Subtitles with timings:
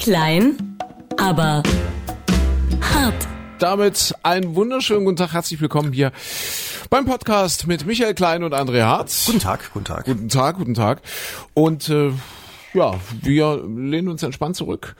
[0.00, 0.78] Klein,
[1.18, 1.62] aber
[2.80, 3.28] hart.
[3.58, 6.12] Damit einen wunderschönen guten Tag, herzlich willkommen hier
[6.88, 9.26] beim Podcast mit Michael Klein und André Harz.
[9.26, 10.04] Guten Tag, guten Tag.
[10.06, 11.02] Guten Tag, guten Tag.
[11.54, 12.12] Und äh,
[12.72, 14.96] ja, wir lehnen uns entspannt zurück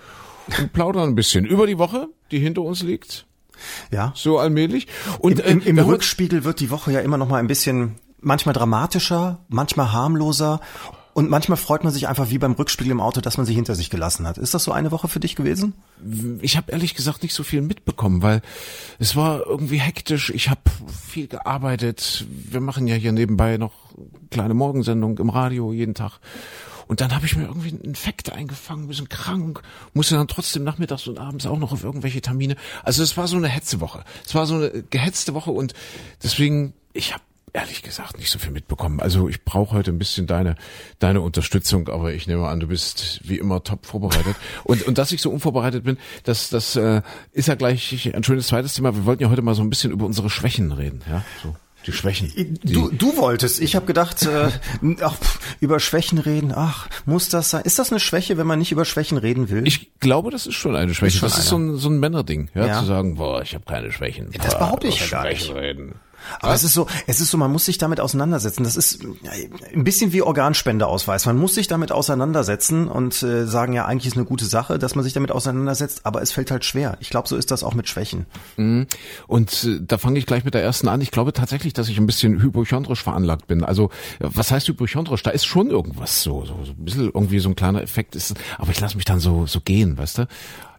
[0.58, 3.26] und plaudern ein bisschen über die Woche, die hinter uns liegt.
[3.90, 4.12] Ja.
[4.14, 4.86] So allmählich.
[5.18, 7.46] Und Im, im, im wir haben- Rückspiegel wird die Woche ja immer noch mal ein
[7.46, 10.60] bisschen, manchmal dramatischer, manchmal harmloser
[11.12, 13.74] und manchmal freut man sich einfach wie beim Rückspiegel im Auto, dass man sie hinter
[13.74, 14.38] sich gelassen hat.
[14.38, 15.74] Ist das so eine Woche für dich gewesen?
[16.40, 18.42] ich habe ehrlich gesagt nicht so viel mitbekommen, weil
[18.98, 20.30] es war irgendwie hektisch.
[20.30, 22.26] Ich habe viel gearbeitet.
[22.28, 23.72] Wir machen ja hier nebenbei noch
[24.30, 26.20] kleine Morgensendung im Radio jeden Tag.
[26.86, 29.62] Und dann habe ich mir irgendwie einen Infekt eingefangen, ein bisschen krank,
[29.94, 32.56] musste dann trotzdem nachmittags und abends auch noch auf irgendwelche Termine.
[32.82, 34.02] Also es war so eine Hetzewoche.
[34.26, 35.74] Es war so eine gehetzte Woche und
[36.22, 39.00] deswegen, ich habe ehrlich gesagt nicht so viel mitbekommen.
[39.00, 40.54] Also ich brauche heute ein bisschen deine
[40.98, 44.36] deine Unterstützung, aber ich nehme an, du bist wie immer top vorbereitet.
[44.64, 48.48] Und und dass ich so unvorbereitet bin, das das äh, ist ja gleich ein schönes
[48.48, 48.94] zweites Thema.
[48.94, 51.54] Wir wollten ja heute mal so ein bisschen über unsere Schwächen reden, ja, so
[51.86, 52.30] die Schwächen.
[52.36, 53.58] Die, Du, du wolltest.
[53.58, 54.50] Ich habe gedacht, äh,
[55.00, 55.16] ach,
[55.60, 56.52] über Schwächen reden.
[56.54, 57.62] Ach, muss das sein?
[57.64, 59.66] Ist das eine Schwäche, wenn man nicht über Schwächen reden will?
[59.66, 61.18] ich glaube, das ist schon eine Schwäche.
[61.20, 62.80] schon das ist so ein, so ein Männerding, ja, Ja.
[62.80, 64.28] zu sagen, boah, ich habe keine Schwächen.
[64.30, 65.46] das Boah, behaupte ich ja gar nicht.
[65.46, 65.94] Schwächen reden.
[66.40, 68.64] Aber es ist so, es ist so, man muss sich damit auseinandersetzen.
[68.64, 69.04] Das ist
[69.74, 71.26] ein bisschen wie Organspendeausweis.
[71.26, 74.94] Man muss sich damit auseinandersetzen und äh, sagen, ja, eigentlich ist eine gute Sache, dass
[74.94, 76.96] man sich damit auseinandersetzt, aber es fällt halt schwer.
[77.00, 78.26] Ich glaube, so ist das auch mit Schwächen.
[79.26, 81.00] Und äh, da fange ich gleich mit der ersten an.
[81.00, 83.64] Ich glaube tatsächlich, dass ich ein bisschen hypochondrisch veranlagt bin.
[83.64, 83.90] Also
[84.20, 85.22] was heißt hypochondrisch?
[85.22, 88.34] Da ist schon irgendwas so, so, so ein bisschen irgendwie so ein kleiner Effekt ist.
[88.58, 90.28] Aber ich lasse mich dann so so gehen, weißt du?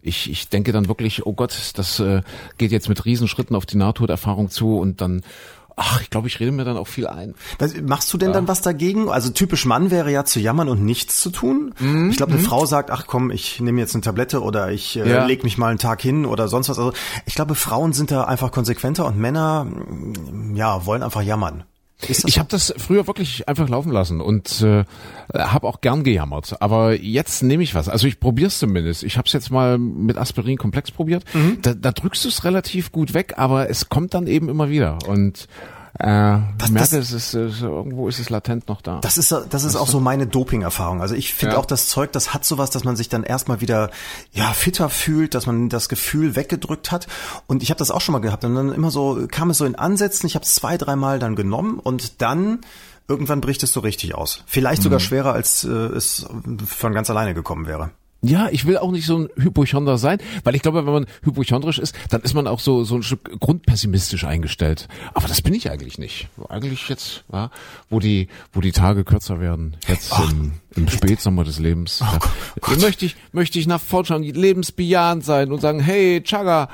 [0.02, 2.22] Ich, ich denke dann wirklich, oh Gott, das äh,
[2.58, 5.22] geht jetzt mit Riesenschritten auf die Nahtoderfahrung zu und dann,
[5.76, 7.36] ach, ich glaube, ich rede mir dann auch viel ein.
[7.60, 9.10] Was, machst du denn dann was dagegen?
[9.10, 11.74] Also typisch Mann wäre ja zu jammern und nichts zu tun.
[11.80, 14.98] Mhm, Ich glaube, eine Frau sagt, ach komm, ich nehme jetzt eine Tablette oder ich
[14.98, 15.26] äh, Ja.
[15.26, 16.80] leg mich mal einen Tag hin oder sonst was.
[16.80, 16.94] Also
[17.26, 21.64] ich glaube, Frauen sind da einfach konsequenter und Männer, mm, ja, wollen einfach jammern.
[22.08, 24.84] Ich habe das früher wirklich einfach laufen lassen und äh,
[25.34, 26.62] habe auch gern gejammert.
[26.62, 27.90] Aber jetzt nehme ich was.
[27.90, 29.04] Also ich probiere es zumindest.
[29.04, 31.24] Ich habe es jetzt mal mit Aspirin komplex probiert.
[31.34, 31.60] Mhm.
[31.62, 34.98] Da, da drückst du es relativ gut weg, aber es kommt dann eben immer wieder.
[35.08, 35.48] Und
[36.00, 39.00] äh, ich merke, ist, es ist, irgendwo ist es latent noch da.
[39.02, 41.02] Das ist, das ist auch so meine Doping-Erfahrung.
[41.02, 41.60] Also ich finde Ja.
[41.60, 43.90] auch das Zeug, das hat sowas, dass man sich dann erstmal wieder
[44.32, 47.08] ja fitter fühlt, dass man das Gefühl weggedrückt hat.
[47.48, 48.44] Und ich habe das auch schon mal gehabt.
[48.46, 50.28] Und dann immer so kam es so in Ansätzen.
[50.28, 52.60] Ich habe es zwei, dreimal dann genommen und dann
[53.08, 54.44] irgendwann bricht es so richtig aus.
[54.48, 56.26] Vielleicht sogar schwerer, als äh, es
[56.66, 57.90] von ganz alleine gekommen wäre.
[58.24, 61.80] Ja, ich will auch nicht so ein Hypochonder sein, weil ich glaube, wenn man hypochondrisch
[61.80, 64.88] ist, dann ist man auch so so ein Stück grundpessimistisch eingestellt.
[65.16, 66.30] Aber das bin ich eigentlich nicht.
[66.48, 67.50] Eigentlich jetzt, ja,
[67.90, 72.20] wo die wo die Tage kürzer werden, jetzt im, im Spätsommer des Lebens, ja,
[72.78, 76.70] möchte ich möchte ich nach vorne schauen, lebensbejahend sein und sagen, hey, Chaga.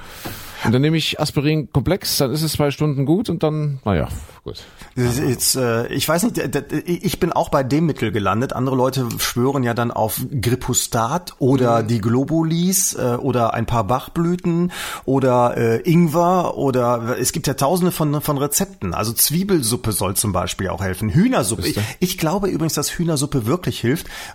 [0.63, 4.07] Und dann nehme ich Aspirin komplex, dann ist es zwei Stunden gut und dann, naja,
[4.43, 4.63] gut.
[4.95, 6.39] Jetzt, äh, ich weiß nicht,
[6.87, 8.53] ich bin auch bei dem Mittel gelandet.
[8.53, 14.71] Andere Leute schwören ja dann auf Gripustat oder die Globulis äh, oder ein paar Bachblüten
[15.05, 18.95] oder äh, Ingwer oder es gibt ja tausende von, von Rezepten.
[18.95, 21.09] Also Zwiebelsuppe soll zum Beispiel auch helfen.
[21.11, 21.67] Hühnersuppe.
[21.67, 23.86] Ich, ich glaube übrigens, dass Hühnersuppe wirklich hilft,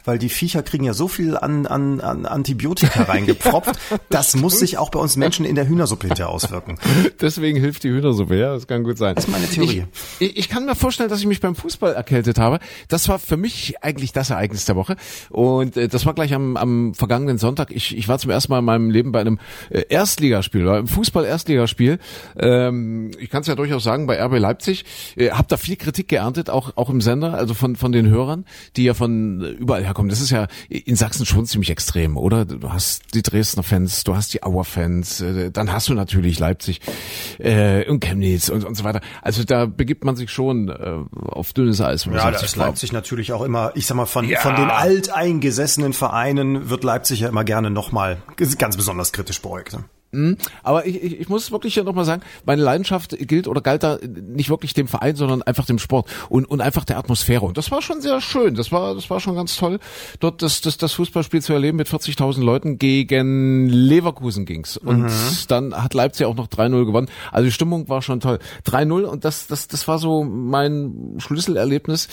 [0.04, 3.78] weil die Viecher kriegen ja so viel an, an, an Antibiotika reingepropft.
[4.08, 6.78] Das muss sich auch bei uns Menschen in der Hühnersuppe hinterher auswirken.
[7.20, 9.14] Deswegen hilft die Hühnersuppe, ja, das kann gut sein.
[9.14, 9.84] Das ist meine Theorie.
[10.18, 12.58] Ich, ich, kann mir vorstellen, dass ich mich beim Fußball erkältet habe.
[12.88, 14.96] Das war für mich eigentlich das Ereignis der Woche.
[15.30, 17.70] Und äh, das war gleich am, am vergangenen Sonntag.
[17.70, 19.38] Ich, ich war zum ersten Mal in meinem Leben bei einem
[19.70, 21.98] äh, Erstligaspiel, beim Fußball-Erstligaspiel.
[22.38, 24.84] Ähm, ich kann es ja durchaus sagen, bei RB Leipzig.
[25.16, 28.44] Äh, hab da viel Kritik geerntet, auch, auch im Sender, also von, von den Hörern,
[28.76, 30.08] die ja von überall herkommen.
[30.08, 32.44] Das ist ja in Sachsen schon ziemlich extrem, oder?
[32.44, 36.38] Du hast die Dresdner Fans, du hast die Auer Fans, äh, dann hast du natürlich
[36.38, 36.80] Leipzig
[37.38, 39.00] äh, und Chemnitz und, und so weiter.
[39.22, 42.04] Also da begibt man sich schon äh, auf dünnes Eis.
[42.04, 44.40] Ja, sagt, da ist glaub- Leipzig natürlich auch immer, ich sag mal, von, Ja.
[44.40, 48.18] von den alteingesessenen Vereinen wird Leipzig ja immer gerne nochmal
[48.58, 49.72] ganz besonders kritisch beäugt.
[49.74, 49.84] ne?
[50.62, 53.98] Aber ich, ich, ich muss wirklich ja nochmal sagen, meine Leidenschaft gilt oder galt da
[54.02, 57.46] nicht wirklich dem Verein, sondern einfach dem Sport und, und einfach der Atmosphäre.
[57.46, 58.54] Und das war schon sehr schön.
[58.54, 59.78] Das war, das war schon ganz toll,
[60.20, 64.76] dort das, das, das Fußballspiel zu erleben mit 40.000 Leuten gegen Leverkusen ging's.
[64.76, 65.10] Und
[65.48, 67.08] dann hat Leipzig auch noch 3-0 gewonnen.
[67.30, 68.38] Also die Stimmung war schon toll.
[68.66, 72.08] 3-0 und das, das, das war so mein Schlüsselerlebnis.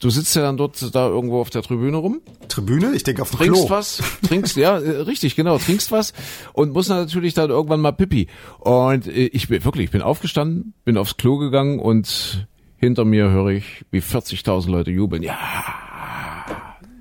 [0.00, 3.30] Du sitzt ja dann dort da irgendwo auf der Tribüne rum Tribüne, ich denke auf
[3.30, 3.70] dem trinkst Klo.
[3.70, 6.12] was, trinkst, ja, äh, richtig, genau, trinkst was
[6.52, 8.28] und musst dann natürlich dann irgendwann mal Pipi.
[8.58, 12.46] Und äh, ich bin wirklich, ich bin aufgestanden, bin aufs Klo gegangen und
[12.76, 15.22] hinter mir höre ich, wie 40.000 Leute jubeln.
[15.22, 15.38] Ja,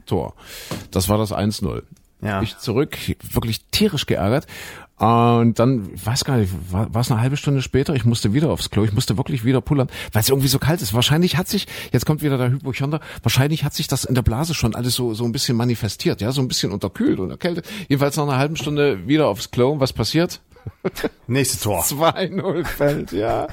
[0.05, 0.33] Tor.
[0.91, 1.83] Das war das 1-0.
[2.21, 2.41] Ja.
[2.41, 2.97] Ich zurück,
[3.31, 4.47] wirklich tierisch geärgert.
[5.03, 8.31] Und dann, ich weiß gar nicht, war, war es eine halbe Stunde später, ich musste
[8.31, 10.93] wieder aufs Klo, ich musste wirklich wieder pullern, weil es irgendwie so kalt ist.
[10.93, 14.53] Wahrscheinlich hat sich, jetzt kommt wieder der Hypochonder, wahrscheinlich hat sich das in der Blase
[14.53, 17.67] schon alles so, so ein bisschen manifestiert, ja, so ein bisschen unterkühlt und erkältet.
[17.89, 19.77] Jedenfalls nach einer halben Stunde wieder aufs Klo.
[19.77, 20.39] Was passiert?
[21.27, 21.81] Nächstes Tor.
[21.81, 23.47] 2-0 fällt, ja.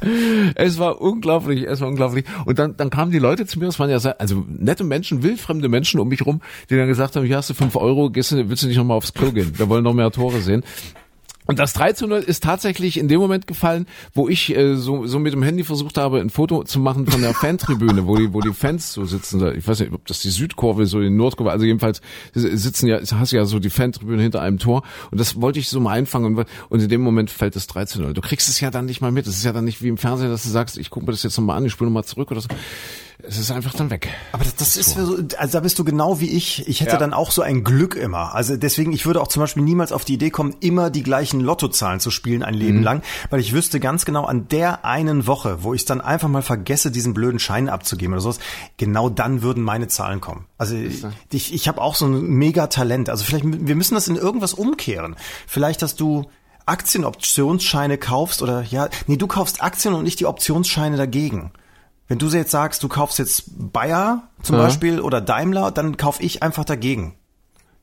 [0.54, 2.26] Es war unglaublich, es war unglaublich.
[2.44, 5.24] Und dann, dann kamen die Leute zu mir, es waren ja sehr, also nette Menschen,
[5.24, 8.30] wildfremde Menschen um mich rum, die dann gesagt haben, hier hast du fünf Euro, gehst
[8.30, 9.58] willst du nicht nochmal aufs Klo gehen?
[9.58, 10.62] Wir wollen noch mehr Tore sehen.
[11.50, 15.08] Und das 3 zu 0 ist tatsächlich in dem Moment gefallen, wo ich äh, so,
[15.08, 18.32] so mit dem Handy versucht habe, ein Foto zu machen von der Fantribüne, wo die,
[18.32, 19.44] wo die Fans so sitzen.
[19.56, 21.50] Ich weiß nicht, ob das die Südkurve ist oder die Nordkurve.
[21.50, 22.02] Also jedenfalls
[22.34, 24.84] sitzen ja, hast ja so die Fantribüne hinter einem Tor.
[25.10, 26.36] Und das wollte ich so mal einfangen.
[26.36, 28.14] Und, und in dem Moment fällt es 3 zu 0.
[28.14, 29.26] Du kriegst es ja dann nicht mal mit.
[29.26, 31.24] Es ist ja dann nicht wie im Fernsehen, dass du sagst, ich gucke mir das
[31.24, 32.48] jetzt nochmal an, ich spule nochmal zurück oder so.
[33.26, 34.08] Es ist einfach dann weg.
[34.32, 36.66] Aber das, das ist so, also da bist du genau wie ich.
[36.68, 36.96] Ich hätte Ja.
[36.98, 38.34] dann auch so ein Glück immer.
[38.34, 41.40] Also deswegen, ich würde auch zum Beispiel niemals auf die Idee kommen, immer die gleichen
[41.40, 45.62] Lottozahlen zu spielen ein Leben lang, weil ich wüsste ganz genau an der einen Woche,
[45.62, 48.38] wo ich dann einfach mal vergesse, diesen blöden Schein abzugeben oder sowas,
[48.76, 50.46] genau dann würden meine Zahlen kommen.
[50.58, 50.76] Also
[51.32, 53.08] ich, ich habe auch so ein mega Talent.
[53.10, 55.16] Also vielleicht, wir müssen das in irgendwas umkehren.
[55.46, 56.26] Vielleicht, dass du
[56.66, 61.50] Aktienoptionsscheine kaufst oder ja, nee, du kaufst Aktien und nicht die Optionsscheine dagegen.
[62.10, 64.62] Wenn du jetzt sagst, du kaufst jetzt Bayer zum Ja.
[64.64, 67.14] Beispiel oder Daimler, dann kauf ich einfach dagegen.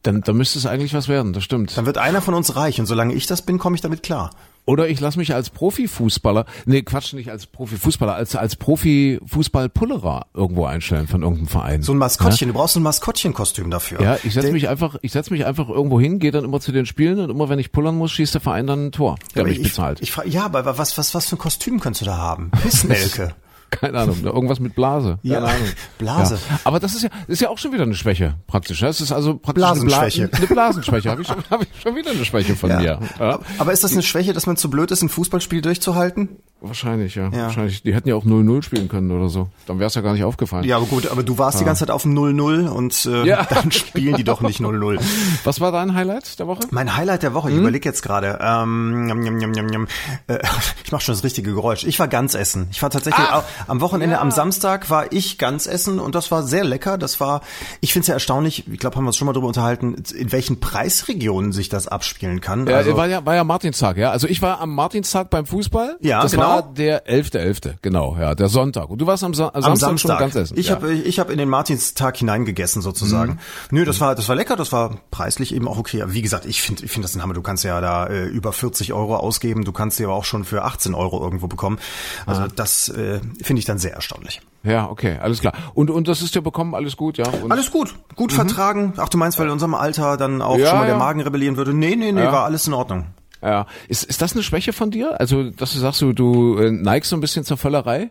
[0.03, 1.77] Dann, dann müsste es eigentlich was werden, das stimmt.
[1.77, 4.31] Dann wird einer von uns reich und solange ich das bin, komme ich damit klar.
[4.65, 10.65] Oder ich lasse mich als Profifußballer, nee, Quatsch, nicht als Profifußballer, als, als Profifußballpullerer irgendwo
[10.65, 11.81] einstellen von irgendeinem Verein.
[11.81, 14.01] So ein Maskottchen, du brauchst ein Maskottchenkostüm dafür.
[14.01, 16.73] Ja, ich setze mich einfach, ich setze mich einfach irgendwo hin, gehe dann immer zu
[16.73, 19.43] den Spielen und immer wenn ich pullern muss, schießt der Verein dann ein Tor, der
[19.43, 20.01] aber mich ich, bezahlt.
[20.01, 22.51] Ich, frage, ja, aber was, was, was für ein Kostüm könntest du da haben?
[22.61, 23.33] Pissnelke.
[23.69, 25.19] Keine Ahnung, irgendwas mit Blase.
[25.23, 25.67] Ja, Keine Ahnung.
[25.97, 26.35] Blase.
[26.49, 26.59] Ja.
[26.63, 28.79] Aber das ist ja, das ist ja auch schon wieder eine Schwäche, praktisch.
[28.79, 30.21] Das ist also praktisch Blasenschwäche.
[30.21, 31.09] Eine, Bla eine Blasenschwäche.
[31.11, 32.99] Habe ich, schon- hab ich schon wieder eine Schwäche von mir.
[33.19, 33.39] Ja.
[33.57, 36.37] Aber ist das eine Schwäche, dass man zu blöd ist, ein Fußballspiel durchzuhalten?
[36.59, 37.29] Wahrscheinlich, ja.
[37.29, 37.43] Ja.
[37.43, 37.83] Wahrscheinlich.
[37.83, 39.47] Die hätten ja auch 0-0 spielen können oder so.
[39.67, 40.63] Dann wäre es ja gar nicht aufgefallen.
[40.63, 43.43] Ja, aber gut, aber du warst die ganze Zeit auf dem 0-0 und äh, Ja.
[43.49, 44.99] dann spielen die doch nicht 0-0.
[45.43, 46.63] Was war dein Highlight der Woche?
[46.71, 49.87] Mein Highlight der Woche, ich überlege jetzt gerade, ähm, njam, njam, njam, njam.
[50.25, 50.39] Äh,
[50.83, 51.83] ich mache schon das richtige Geräusch.
[51.83, 52.67] Ich war ganz essen.
[52.71, 54.21] Ich war tatsächlich Ach, auch, am Wochenende, ja.
[54.21, 56.97] am Samstag war ich ganz essen und das war sehr lecker.
[56.97, 57.41] Das war,
[57.81, 60.31] ich finde es ja erstaunlich, ich glaube, haben wir uns schon mal darüber unterhalten, in
[60.31, 62.65] welchen Preisregionen sich das abspielen kann.
[62.65, 64.09] Ja, Also- war ja, war ja Martinstag, ja.
[64.09, 65.97] Also ich war am Martinstag beim Fußball.
[66.01, 66.46] Ja, das genau.
[66.49, 68.89] War der 11.11., genau, ja, der Sonntag.
[68.89, 70.57] Und du warst am, Sa am Samstag, schon ganz essen.
[70.57, 70.75] Ich ja.
[70.75, 73.33] habe ich hab in den Martinstag hineingegessen sozusagen.
[73.33, 73.39] Mhm.
[73.79, 76.01] Nö, das war das war lecker, das war preislich eben auch okay.
[76.01, 77.33] Aber wie gesagt, ich finde ich finde das ein Hammer.
[77.33, 80.43] Du kannst ja da äh, über 40 Euro ausgeben, du kannst sie aber auch schon
[80.43, 81.77] für 18 Euro irgendwo bekommen.
[82.25, 84.41] Also das äh, finde ich dann sehr erstaunlich.
[84.63, 85.53] ja, okay, alles klar.
[85.73, 87.27] Und, und das ist dir bekommen, alles gut, ja?
[87.29, 88.93] Und Alles gut, gut vertragen.
[88.97, 90.61] Ach, du meinst, weil in unserem Alter dann auch Mhm.
[90.63, 90.99] Ja, schon mal der ja.
[90.99, 91.73] Magen rebellieren würde?
[91.73, 92.31] Nee, nee, nee, Ja.
[92.31, 93.07] war alles in Ordnung.
[93.41, 93.67] Ja.
[93.87, 95.19] Ist, ist das eine Schwäche von dir?
[95.19, 98.09] Also, dass du sagst, du, du äh, neigst so ein bisschen zur Völlerei?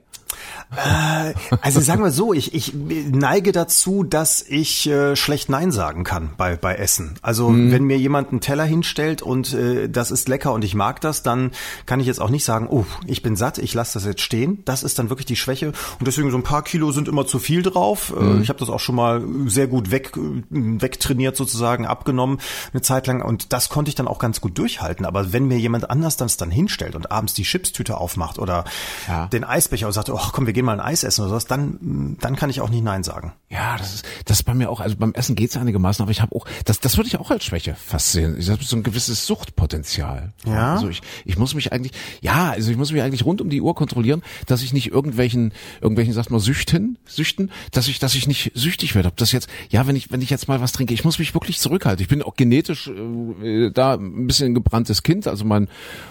[1.63, 6.31] Also sagen wir so, ich, ich neige dazu, dass ich äh, schlecht Nein sagen kann
[6.37, 7.15] bei, bei Essen.
[7.23, 7.71] Also Mhm.
[7.71, 11.23] wenn mir jemand einen Teller hinstellt und äh, das ist lecker und ich mag das,
[11.23, 11.53] dann
[11.87, 14.63] kann ich jetzt auch nicht sagen, oh, ich bin satt, ich lasse das jetzt stehen.
[14.65, 15.69] Das ist dann wirklich die Schwäche.
[15.69, 18.13] Und deswegen so ein paar Kilo sind immer zu viel drauf.
[18.17, 18.43] Äh, Mhm.
[18.43, 20.21] Ich habe das auch schon mal sehr gut weg, äh,
[20.51, 22.39] wegtrainiert sozusagen, abgenommen
[22.73, 23.23] eine Zeit lang.
[23.23, 25.07] Und das konnte ich dann auch ganz gut durchhalten.
[25.07, 28.65] Aber wenn mir jemand anders das dann hinstellt und abends die Chipstüte aufmacht oder
[29.07, 29.27] Ja.
[29.29, 32.17] den Eisbecher und sagt, oh komm, wir gehen mal ein Eis essen oder sowas, dann,
[32.21, 33.33] dann kann ich auch nicht Nein sagen.
[33.49, 36.21] Ja, das ist, das ist bei mir auch, also beim Essen geht's einigermaßen, aber ich
[36.21, 38.37] habe auch, das, das würde ich auch als Schwäche fast sehen.
[38.39, 40.33] Ich habe so ein gewisses Suchtpotenzial.
[40.45, 40.75] Ja?
[40.75, 43.61] Also ich, ich muss mich eigentlich, ja, also ich muss mich eigentlich rund um die
[43.61, 48.27] Uhr kontrollieren, dass ich nicht irgendwelchen, irgendwelchen, sagt man, Süchten, Süchten, dass ich, dass ich
[48.27, 49.09] nicht süchtig werde.
[49.09, 51.35] Ob das jetzt, ja, wenn ich, wenn ich jetzt mal was trinke, ich muss mich
[51.35, 52.03] wirklich zurückhalten.
[52.03, 55.27] Ich bin auch genetisch äh, da ein bisschen ein gebranntes Kind.
[55.29, 55.69] Also mein,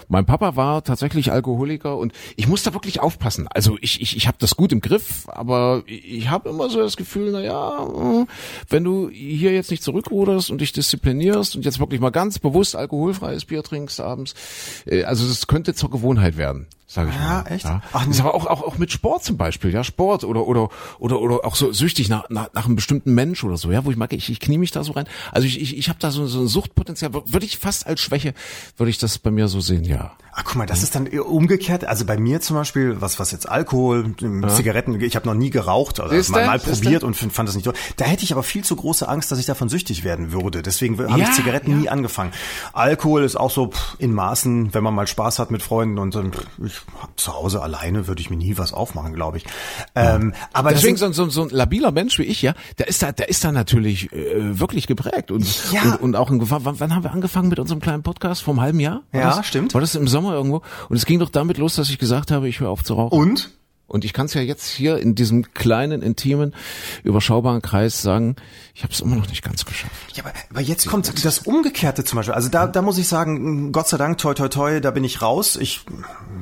[0.08, 3.48] mein Papa war tatsächlich Alkoholiker und ich muss da wirklich aufpassen.
[3.50, 6.98] Also ich, ich, ich habe das gut im Griff, aber ich habe immer so das
[6.98, 8.26] Gefühl, na ja, äh,
[8.70, 12.76] wenn du hier jetzt nicht zurückruderst und dich disziplinierst und jetzt wirklich mal ganz bewusst
[12.76, 14.34] alkoholfreies Bier trinkst abends,
[14.86, 16.68] äh, also das könnte zur Gewohnheit werden.
[16.88, 17.52] Sag ich Ja, mal.
[17.52, 17.66] echt?
[17.66, 17.82] Ja.
[17.94, 20.70] Ach, das ist aber auch, auch, auch mit Sport zum Beispiel, ja, Sport oder, oder,
[21.00, 23.92] oder, oder auch so süchtig nach, nach, nach einem bestimmten Mensch oder so, ja, wo
[23.92, 25.06] ich merke, ich, ich knie mich da so rein.
[25.32, 28.34] Also ich, ich, ich habe da so, so ein Suchtpotenzial, würde ich fast als Schwäche,
[28.78, 30.12] würde ich das bei mir so sehen, ja.
[30.38, 31.86] Ach, guck mal, das ist dann umgekehrt.
[31.86, 34.48] Also bei mir zum Beispiel, was, was jetzt Alkohol Alkohol, ja.
[34.50, 35.00] Zigaretten.
[35.02, 37.74] Ich habe noch nie geraucht, also mal, mal probiert und fand das nicht toll.
[37.98, 40.62] Da hätte ich aber viel zu große Angst, dass ich davon süchtig werden würde.
[40.62, 41.78] Deswegen habe ja, ich Zigaretten ja.
[41.78, 42.32] nie angefangen.
[42.74, 46.32] Alkohol ist auch so in Maßen, wenn man mal Spaß hat mit Freunden und dann
[46.64, 46.75] ich,
[47.16, 49.46] zu Hause alleine würde ich mir nie was aufmachen, glaube ich.
[49.96, 53.12] Ähm, aber deswegen so, so, so ein labiler Mensch wie ich, ja, der ist da,
[53.12, 55.82] der ist da natürlich äh, wirklich geprägt und, ja.
[55.84, 56.66] und, und auch in Gefahr.
[56.66, 58.44] Wann, wann haben wir angefangen mit unserem kleinen Podcast?
[58.44, 59.04] Vor einem halben Jahr?
[59.12, 59.48] War ja, das?
[59.48, 59.74] stimmt.
[59.74, 60.62] War das im Sommer irgendwo?
[60.90, 63.18] Und es ging doch damit los, dass ich gesagt habe, ich höre auf zu rauchen.
[63.18, 63.52] Und?
[63.88, 66.56] Und ich kann es ja jetzt hier in diesem kleinen, intimen,
[67.04, 68.36] überschaubaren Kreis sagen,
[68.74, 69.94] ich habe es immer noch nicht ganz geschafft.
[70.16, 72.34] Ja, aber, aber jetzt kommt das Umgekehrte zum Beispiel.
[72.34, 75.22] Also da, da muss ich sagen, Gott sei Dank, toi toi toi, da bin ich
[75.22, 75.56] raus.
[75.56, 75.82] Ich,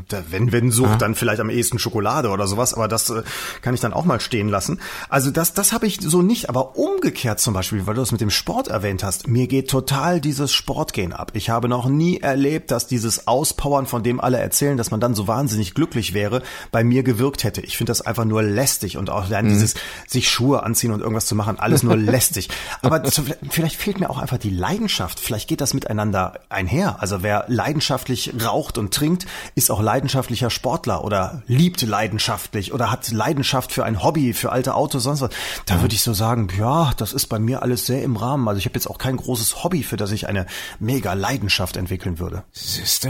[0.08, 0.98] da, wenn, wenn sucht, ah.
[0.98, 3.24] dann vielleicht am ehesten Schokolade oder sowas, aber das äh,
[3.62, 4.80] kann ich dann auch mal stehen lassen.
[5.10, 6.48] Also das, das habe ich so nicht.
[6.48, 10.22] Aber umgekehrt zum Beispiel, weil du das mit dem Sport erwähnt hast, mir geht total
[10.22, 11.34] dieses Sportgehen ab.
[11.36, 15.14] Ich habe noch nie erlebt, dass dieses Auspowern, von dem alle erzählen, dass man dann
[15.14, 17.62] so wahnsinnig glücklich wäre, bei mir gewirkt gewirkt hätte.
[17.62, 19.50] Ich finde das einfach nur lästig und auch dann mhm.
[19.50, 19.76] dieses
[20.08, 22.50] sich Schuhe anziehen und irgendwas zu machen, alles nur lästig.
[22.82, 25.20] Aber zu, vielleicht fehlt mir auch einfach die Leidenschaft.
[25.20, 26.98] Vielleicht geht das miteinander einher.
[27.02, 29.26] Also wer leidenschaftlich raucht und trinkt,
[29.56, 34.76] ist auch leidenschaftlicher Sportler oder liebt leidenschaftlich oder hat Leidenschaft für ein Hobby, für alte
[34.76, 35.32] Autos, sonst was.
[35.66, 38.48] Da würde ich so sagen, ja, das ist bei mir alles sehr im Rahmen.
[38.48, 40.46] Also ich habe jetzt auch kein großes Hobby, für das ich eine
[40.80, 42.44] mega Leidenschaft entwickeln würde.
[42.54, 43.08] Ist,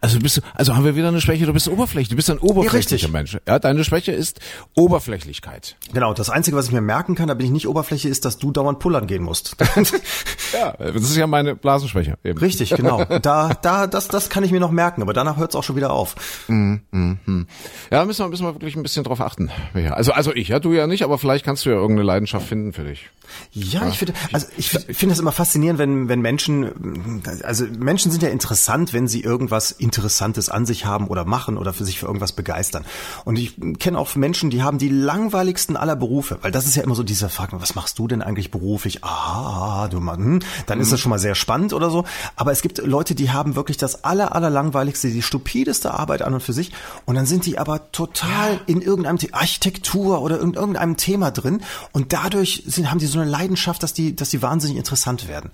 [0.00, 2.38] also bist du, also haben wir wieder eine Schwäche, du bist oberflächlich, du bist ein
[2.38, 3.38] oberflächlicher ja, Mensch.
[3.46, 4.40] Ja, deine Schwäche ist
[4.74, 5.76] Oberflächlichkeit.
[5.92, 8.38] Genau, das Einzige, was ich mir merken kann, da bin ich nicht Oberfläche, ist, dass
[8.38, 9.56] du dauernd pullern gehen musst.
[10.52, 12.18] ja, das ist ja meine Blasenschwäche.
[12.24, 12.38] Eben.
[12.38, 13.04] Richtig, genau.
[13.26, 15.74] Da, da, das, das kann ich mir noch merken, aber danach hört es auch schon
[15.74, 16.14] wieder auf.
[16.48, 17.46] Mm, mm, mm.
[17.90, 19.50] Ja, da müssen wir, müssen wir wirklich ein bisschen drauf achten.
[19.90, 22.72] Also, also ich, ja, du ja nicht, aber vielleicht kannst du ja irgendeine Leidenschaft finden
[22.72, 23.10] für dich.
[23.52, 28.22] Ja, ich finde, also ich finde es immer faszinierend, wenn, wenn Menschen, also Menschen sind
[28.22, 32.06] ja interessant, wenn sie irgendwas Interessantes an sich haben oder machen oder für sich für
[32.06, 32.84] irgendwas begeistern.
[33.24, 36.82] Und ich kenne auch Menschen, die haben die langweiligsten aller Berufe, weil das ist ja
[36.82, 39.04] immer so diese Frage, was machst du denn eigentlich beruflich?
[39.04, 42.04] Ah, du Mann, hm, dann ist das schon mal sehr spannend oder so.
[42.36, 46.34] Aber es gibt Leute, die haben wirklich das aller, aller langweiligste, die stupideste Arbeit an
[46.34, 46.72] und für sich.
[47.04, 51.62] Und dann sind die aber total in irgendeinem Architektur oder in irgendeinem Thema drin.
[51.92, 55.50] Und dadurch sind, haben die so eine Leidenschaft, dass die, dass die wahnsinnig interessant werden.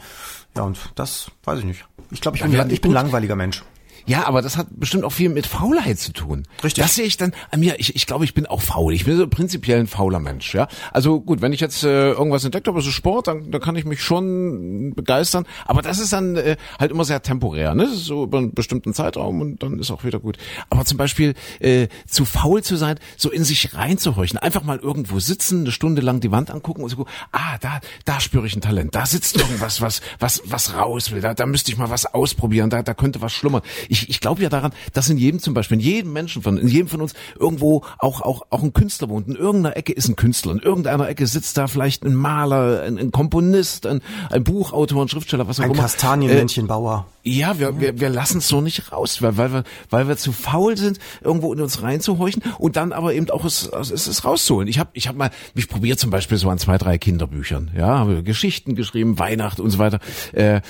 [0.57, 1.85] Ja, und das weiß ich nicht.
[2.11, 3.63] Ich glaube, ich, bin, ich bin langweiliger Mensch.
[4.07, 6.45] Ja, aber das hat bestimmt auch viel mit Faulheit zu tun.
[6.63, 6.83] Richtig.
[6.83, 7.79] Das sehe ich dann an mir.
[7.79, 8.93] Ich, ich glaube, ich bin auch faul.
[8.95, 10.55] Ich bin so prinzipiell ein fauler Mensch.
[10.55, 13.77] Ja, also gut, wenn ich jetzt äh, irgendwas entdeckt habe, so Sport, dann, dann kann
[13.77, 15.47] ich mich schon begeistern.
[15.67, 17.75] Aber das ist dann äh, halt immer sehr temporär.
[17.75, 17.85] Ne?
[17.85, 20.37] Das ist so über einen bestimmten Zeitraum und dann ist auch wieder gut.
[20.71, 25.21] Aber zum Beispiel äh, zu faul zu sein, so in sich reinzuhorchen, einfach mal irgendwo
[25.21, 28.61] sitzen, eine Stunde lang die Wand angucken und so, ah, da, da spüre ich ein
[28.61, 28.95] Talent.
[28.95, 31.21] Da sitzt irgendwas, was, was, was raus will.
[31.21, 32.71] Da, da müsste ich mal was ausprobieren.
[32.71, 35.77] Da, da könnte was schlummern ich, ich glaube ja daran, dass in jedem zum Beispiel,
[35.77, 39.29] in jedem Menschen von, in jedem von uns irgendwo auch, auch, auch ein Künstler wohnt.
[39.29, 40.53] In irgendeiner Ecke ist ein Künstler.
[40.53, 45.09] In irgendeiner Ecke sitzt da vielleicht ein Maler, ein, ein Komponist, ein, ein Buchautor, ein
[45.09, 45.81] Schriftsteller, was auch ein immer.
[45.81, 47.07] Ein Kastanienmännchenbauer.
[47.09, 50.17] Äh, ja, wir, wir, wir lassen es so nicht raus, weil, weil, wir, weil wir
[50.17, 54.25] zu faul sind, irgendwo in uns reinzuhorchen und dann aber eben auch es, es, es
[54.25, 54.67] rauszuholen.
[54.69, 57.99] Ich habe ich hab mal, mich probiert zum Beispiel so an zwei, drei Kinderbüchern, ja,
[57.99, 60.01] habe Geschichten geschrieben, Weihnacht und so weiter.
[60.33, 60.63] Äh,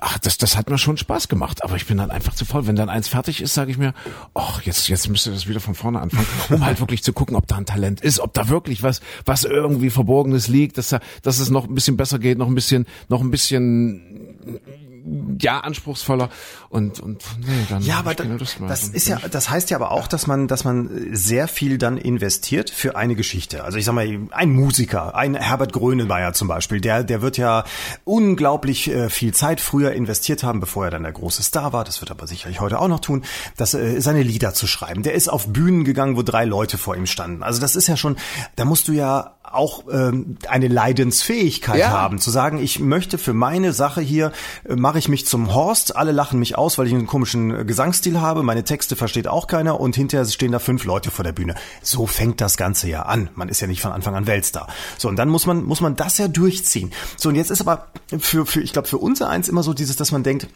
[0.00, 2.61] ach, das, das hat mir schon Spaß gemacht, aber ich bin dann einfach zu faul.
[2.66, 3.94] Wenn dann eins fertig ist, sage ich mir,
[4.34, 7.46] ach, jetzt, jetzt müsste das wieder von vorne anfangen, um halt wirklich zu gucken, ob
[7.46, 11.38] da ein Talent ist, ob da wirklich was, was irgendwie Verborgenes liegt, dass da, dass
[11.38, 14.60] es noch ein bisschen besser geht, noch ein bisschen, noch ein bisschen
[15.40, 16.28] ja anspruchsvoller
[16.68, 20.06] und und nee, dann ja, aber da, das ist ja das heißt ja aber auch,
[20.06, 23.64] dass man dass man sehr viel dann investiert für eine Geschichte.
[23.64, 27.64] Also ich sag mal ein Musiker, ein Herbert Grönemeyer zum Beispiel, der der wird ja
[28.04, 31.84] unglaublich äh, viel Zeit früher investiert haben, bevor er dann der große Star war.
[31.84, 33.24] Das wird er aber sicherlich heute auch noch tun,
[33.56, 35.02] das äh, seine Lieder zu schreiben.
[35.02, 37.42] Der ist auf Bühnen gegangen, wo drei Leute vor ihm standen.
[37.42, 38.16] Also das ist ja schon,
[38.56, 41.90] da musst du ja auch ähm, eine Leidensfähigkeit ja.
[41.90, 44.32] haben, zu sagen, ich möchte für meine Sache hier,
[44.68, 47.64] äh, mache ich mich zum Horst, alle lachen mich aus, weil ich einen komischen äh,
[47.64, 51.32] Gesangsstil habe, meine Texte versteht auch keiner und hinterher stehen da fünf Leute vor der
[51.32, 51.54] Bühne.
[51.82, 53.30] So fängt das Ganze ja an.
[53.34, 54.68] Man ist ja nicht von Anfang an Weltstar.
[54.98, 56.92] So, und dann muss man, muss man das ja durchziehen.
[57.16, 59.96] So, und jetzt ist aber für, für ich glaube, für unser eins immer so dieses,
[59.96, 60.48] dass man denkt,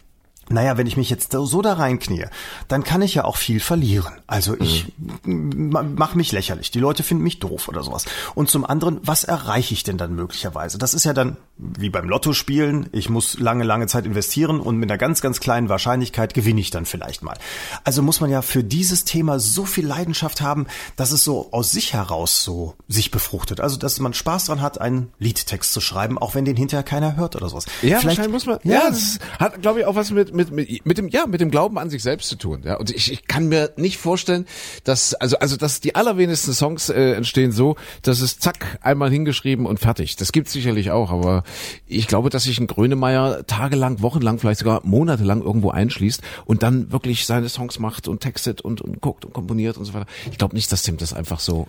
[0.49, 2.27] naja, wenn ich mich jetzt so da reinknie,
[2.67, 4.13] dann kann ich ja auch viel verlieren.
[4.27, 5.95] Also ich mhm.
[5.97, 6.71] mache mich lächerlich.
[6.71, 8.05] Die Leute finden mich doof oder sowas.
[8.35, 10.77] Und zum anderen, was erreiche ich denn dann möglicherweise?
[10.77, 12.89] Das ist ja dann wie beim Lotto spielen.
[12.91, 16.69] Ich muss lange, lange Zeit investieren und mit einer ganz, ganz kleinen Wahrscheinlichkeit gewinne ich
[16.69, 17.37] dann vielleicht mal.
[17.83, 21.71] Also muss man ja für dieses Thema so viel Leidenschaft haben, dass es so aus
[21.71, 23.59] sich heraus so sich befruchtet.
[23.59, 27.15] Also, dass man Spaß dran hat, einen Liedtext zu schreiben, auch wenn den hinterher keiner
[27.15, 27.65] hört oder sowas.
[27.81, 30.85] Ja, vielleicht muss man, ja, ja das hat, glaube ich, auch was mit mit, mit,
[30.85, 32.61] mit dem, ja, mit dem Glauben an sich selbst zu tun.
[32.63, 34.45] Ja, und ich, ich kann mir nicht vorstellen,
[34.85, 39.65] dass, also, also, dass die allerwenigsten Songs äh, entstehen so, dass es zack einmal hingeschrieben
[39.65, 40.15] und fertig.
[40.15, 41.43] Das gibt's sicherlich auch, aber
[41.85, 46.91] ich glaube, dass sich ein Grönemeyer tagelang, wochenlang, vielleicht sogar monatelang irgendwo einschließt und dann
[46.91, 50.07] wirklich seine Songs macht und textet und, und guckt und komponiert und so weiter.
[50.31, 51.67] Ich glaube nicht, dass dem das einfach so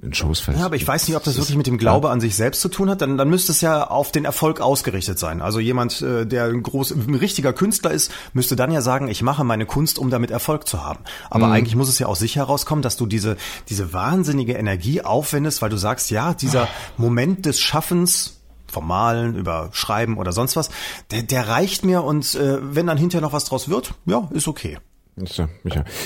[0.00, 0.58] in Shows fällt.
[0.58, 2.12] Ja, aber ich weiß nicht, ob das wirklich mit dem Glaube ja.
[2.12, 3.00] an sich selbst zu tun hat.
[3.00, 5.42] Dann, dann müsste es ja auf den Erfolg ausgerichtet sein.
[5.42, 9.22] Also jemand, äh, der ein, groß, ein richtiger Künstler ist, müsste dann ja sagen, ich
[9.22, 11.00] mache meine Kunst, um damit Erfolg zu haben.
[11.30, 11.52] Aber mhm.
[11.52, 13.36] eigentlich muss es ja aus sich herauskommen, dass du diese,
[13.68, 18.34] diese wahnsinnige Energie aufwendest, weil du sagst, ja, dieser Moment des Schaffens,
[18.70, 20.68] vom Malen über Schreiben oder sonst was,
[21.10, 24.46] der, der reicht mir und äh, wenn dann hinterher noch was draus wird, ja, ist
[24.46, 24.78] okay.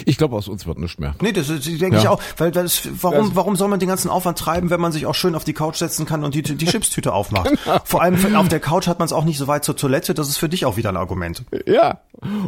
[0.04, 1.14] Ich glaube, aus uns wird nichts mehr.
[1.20, 1.98] Nee, das, das denke ja.
[1.98, 2.20] ich auch.
[2.36, 5.34] Weil das, warum, warum soll man den ganzen Aufwand treiben, wenn man sich auch schön
[5.34, 7.50] auf die Couch setzen kann und die, die Chipstüte aufmacht?
[7.50, 7.78] Genau.
[7.84, 10.14] Vor allem auf der Couch hat man es auch nicht so weit zur Toilette.
[10.14, 11.44] Das ist für dich auch wieder ein Argument.
[11.66, 12.00] Ja.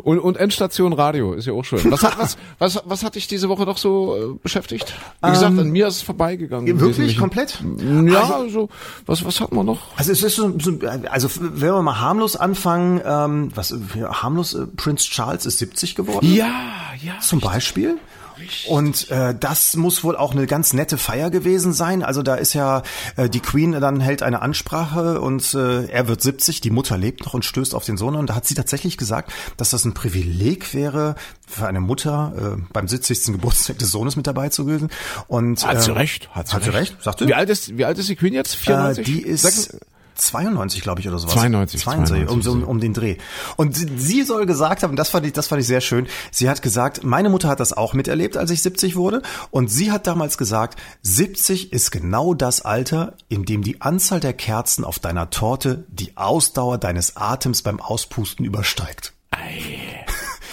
[0.03, 1.91] Und, und Endstation Radio ist ja auch schön.
[1.91, 4.95] Was hat, was, was, was hat dich diese Woche noch so äh, beschäftigt?
[5.23, 6.81] Wie gesagt, ähm, an mir ist es vorbeigegangen.
[6.81, 7.19] Wirklich?
[7.19, 7.59] Komplett?
[8.07, 8.69] Ja, also, also,
[9.07, 9.97] was, was hat man noch?
[9.97, 10.79] Also es ist so, so
[11.11, 16.33] also wenn wir mal harmlos anfangen, ähm, was, harmlos, äh, Prince Charles ist 70 geworden.
[16.33, 16.54] Ja,
[17.03, 17.19] ja.
[17.21, 17.99] Zum Beispiel.
[18.39, 18.69] Richtig.
[18.69, 22.03] Und äh, das muss wohl auch eine ganz nette Feier gewesen sein.
[22.03, 22.83] Also da ist ja
[23.17, 27.25] äh, die Queen dann hält eine Ansprache und äh, er wird 70, die Mutter lebt
[27.25, 29.95] noch und stößt auf den Sohn und da hat sie tatsächlich gesagt, dass das ein
[29.95, 31.15] Privileg wäre
[31.47, 33.27] für eine Mutter äh, beim 70.
[33.27, 34.91] Geburtstag des Sohnes mit dabei zu gewesen.
[35.29, 36.75] Und hat sie äh, recht, hat sie hat recht.
[36.75, 37.29] recht, sagte.
[37.29, 38.57] Wie alt ist wie alt ist die Queen jetzt?
[38.57, 39.07] 94?
[39.07, 39.79] Äh, die ist 6?
[40.15, 41.35] 92, glaube ich, oder sowas.
[41.35, 41.81] 92.
[41.83, 43.17] 92, 92 um, um, um den Dreh.
[43.57, 46.07] Und sie soll gesagt haben, das fand ich, das fand ich sehr schön.
[46.31, 49.23] Sie hat gesagt, meine Mutter hat das auch miterlebt, als ich 70 wurde.
[49.51, 54.33] Und sie hat damals gesagt, 70 ist genau das Alter, in dem die Anzahl der
[54.33, 59.13] Kerzen auf deiner Torte die Ausdauer deines Atems beim Auspusten übersteigt.
[59.31, 60.05] Ei.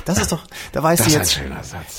[0.05, 1.41] Das ist doch, da weißt das du jetzt,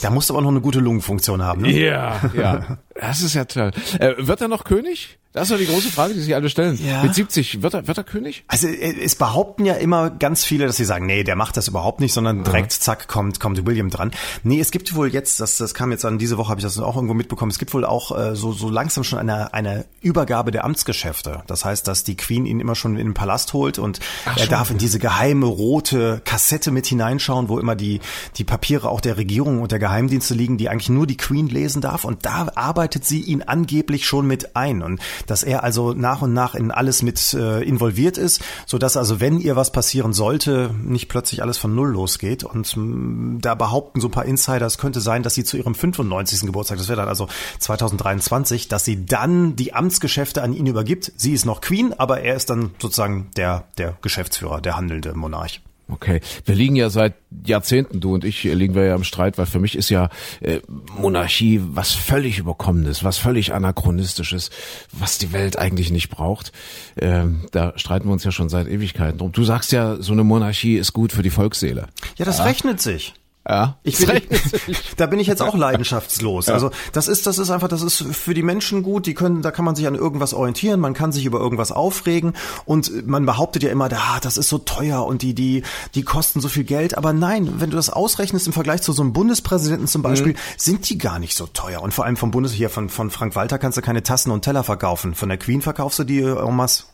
[0.02, 1.62] da musst du aber noch eine gute Lungenfunktion haben.
[1.62, 1.70] Ne?
[1.70, 2.78] Ja, ja.
[2.94, 3.70] Das ist ja toll.
[3.98, 5.18] Äh, wird er noch König?
[5.32, 6.78] Das ist doch die große Frage, die sich alle stellen.
[6.86, 7.02] Ja.
[7.02, 8.44] Mit 70 wird er, wird er König?
[8.48, 11.68] Also äh, es behaupten ja immer ganz viele, dass sie sagen, nee, der macht das
[11.68, 12.80] überhaupt nicht, sondern direkt, ja.
[12.80, 14.10] zack, kommt, kommt William dran.
[14.42, 16.78] Nee, es gibt wohl jetzt, das, das kam jetzt an, diese Woche habe ich das
[16.78, 20.50] auch irgendwo mitbekommen, es gibt wohl auch äh, so, so langsam schon eine, eine Übergabe
[20.50, 21.42] der Amtsgeschäfte.
[21.46, 24.40] Das heißt, dass die Queen ihn immer schon in den Palast holt und Ach, er
[24.40, 24.50] schon.
[24.50, 28.00] darf in diese geheime rote Kassette mit hineinschauen, wo immer die,
[28.36, 31.80] die Papiere auch der Regierung und der Geheimdienste liegen, die eigentlich nur die Queen lesen
[31.80, 32.04] darf.
[32.04, 34.82] Und da arbeitet sie ihn angeblich schon mit ein.
[34.82, 38.96] Und dass er also nach und nach in alles mit äh, involviert ist, so dass
[38.96, 42.44] also wenn ihr was passieren sollte, nicht plötzlich alles von null losgeht.
[42.44, 45.56] Und mh, mm, da behaupten so ein paar Insider, es könnte sein, dass sie zu
[45.56, 46.42] ihrem 95.
[46.42, 51.12] Geburtstag, das wäre dann also 2023, dass sie dann die Amtsgeschäfte an ihn übergibt.
[51.16, 55.60] Sie ist noch Queen, aber er ist dann sozusagen der der Geschäftsführer, der handelnde Monarch.
[55.92, 59.44] Okay, wir liegen ja seit Jahrzehnten, du und ich, liegen wir ja im Streit, weil
[59.44, 60.08] für mich ist ja
[60.40, 60.60] äh,
[60.96, 64.50] Monarchie was völlig überkommenes, was völlig anachronistisches,
[64.90, 66.52] was die Welt eigentlich nicht braucht.
[66.98, 69.32] Ähm, da streiten wir uns ja schon seit Ewigkeiten drum.
[69.32, 71.88] Du sagst ja, so eine Monarchie ist gut für die Volksseele.
[72.16, 72.44] Ja, das ja.
[72.44, 73.14] rechnet sich.
[73.48, 74.22] Ja, ich bin,
[74.96, 76.46] da bin ich jetzt auch leidenschaftslos.
[76.46, 76.54] Ja.
[76.54, 79.06] Also das ist, das ist einfach, das ist für die Menschen gut.
[79.06, 82.34] Die können, da kann man sich an irgendwas orientieren, man kann sich über irgendwas aufregen
[82.66, 85.64] und man behauptet ja immer, ah, das ist so teuer und die, die,
[85.96, 86.96] die kosten so viel Geld.
[86.96, 90.38] Aber nein, wenn du das ausrechnest im Vergleich zu so einem Bundespräsidenten zum Beispiel, mhm.
[90.56, 91.82] sind die gar nicht so teuer.
[91.82, 94.42] Und vor allem vom Bundes hier von von Frank Walter kannst du keine Tassen und
[94.42, 95.14] Teller verkaufen.
[95.14, 96.84] Von der Queen verkaufst du die en masse.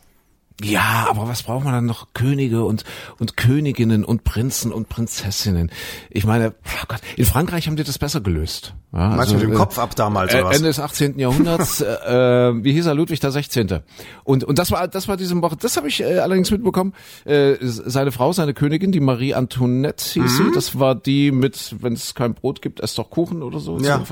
[0.61, 2.07] Ja, aber was braucht man dann noch?
[2.13, 2.83] Könige und,
[3.17, 5.71] und Königinnen und Prinzen und Prinzessinnen.
[6.09, 8.73] Ich meine, oh Gott, in Frankreich haben die das besser gelöst.
[8.91, 10.55] Ja, Meinst also, mit dem Kopf ab damals oder was?
[10.55, 11.19] Ende des 18.
[11.19, 13.81] Jahrhunderts, äh, wie hieß er, Ludwig der 16.
[14.23, 16.93] Und, und das war, das war diese Woche, das habe ich äh, allerdings mitbekommen,
[17.25, 20.45] äh, seine Frau, seine Königin, die Marie Antoinette hieß mhm.
[20.45, 23.77] sie, das war die mit, wenn es kein Brot gibt, esst doch Kuchen oder so.
[23.77, 24.03] Ja.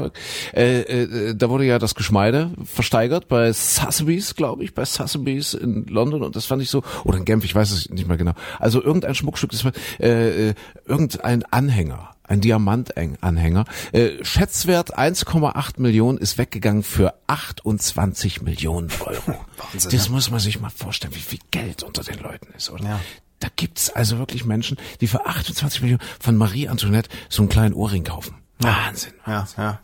[0.54, 5.88] Äh, äh, da wurde ja das Geschmeide versteigert bei Sotheby's, glaube ich, bei Sotheby's in
[5.88, 8.34] London und das fand ich so, oder in Genf, ich weiß es nicht mehr genau.
[8.60, 10.54] Also irgendein Schmuckstück, das war äh, äh
[10.86, 13.66] irgendein Anhänger ein Diamantanhänger.
[13.92, 19.22] Äh, Schätzwert 1,8 Millionen ist weggegangen für 28 Millionen Euro.
[19.72, 22.84] Wahnsinn, das muss man sich mal vorstellen, wie viel Geld unter den Leuten ist, oder?
[22.84, 23.00] Ja.
[23.40, 27.74] Da gibt's also wirklich Menschen, die für 28 Millionen von Marie Antoinette so einen kleinen
[27.74, 28.36] Ohrring kaufen.
[28.60, 29.13] Wahnsinn.
[29.28, 29.80] Ja, ja.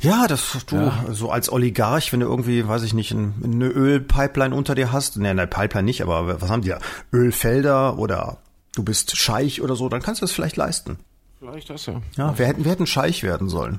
[0.00, 1.04] Ja, das du ja.
[1.10, 5.30] so als Oligarch, wenn du irgendwie, weiß ich nicht, eine Ölpipeline unter dir hast, ne,
[5.30, 6.80] eine Pipeline nicht, aber was haben die da?
[7.12, 8.38] Ölfelder oder
[8.74, 10.98] du bist Scheich oder so, dann kannst du das vielleicht leisten.
[11.40, 12.02] Vielleicht das ja.
[12.18, 13.78] Ja, wir hätten, wir hätten Scheich werden sollen.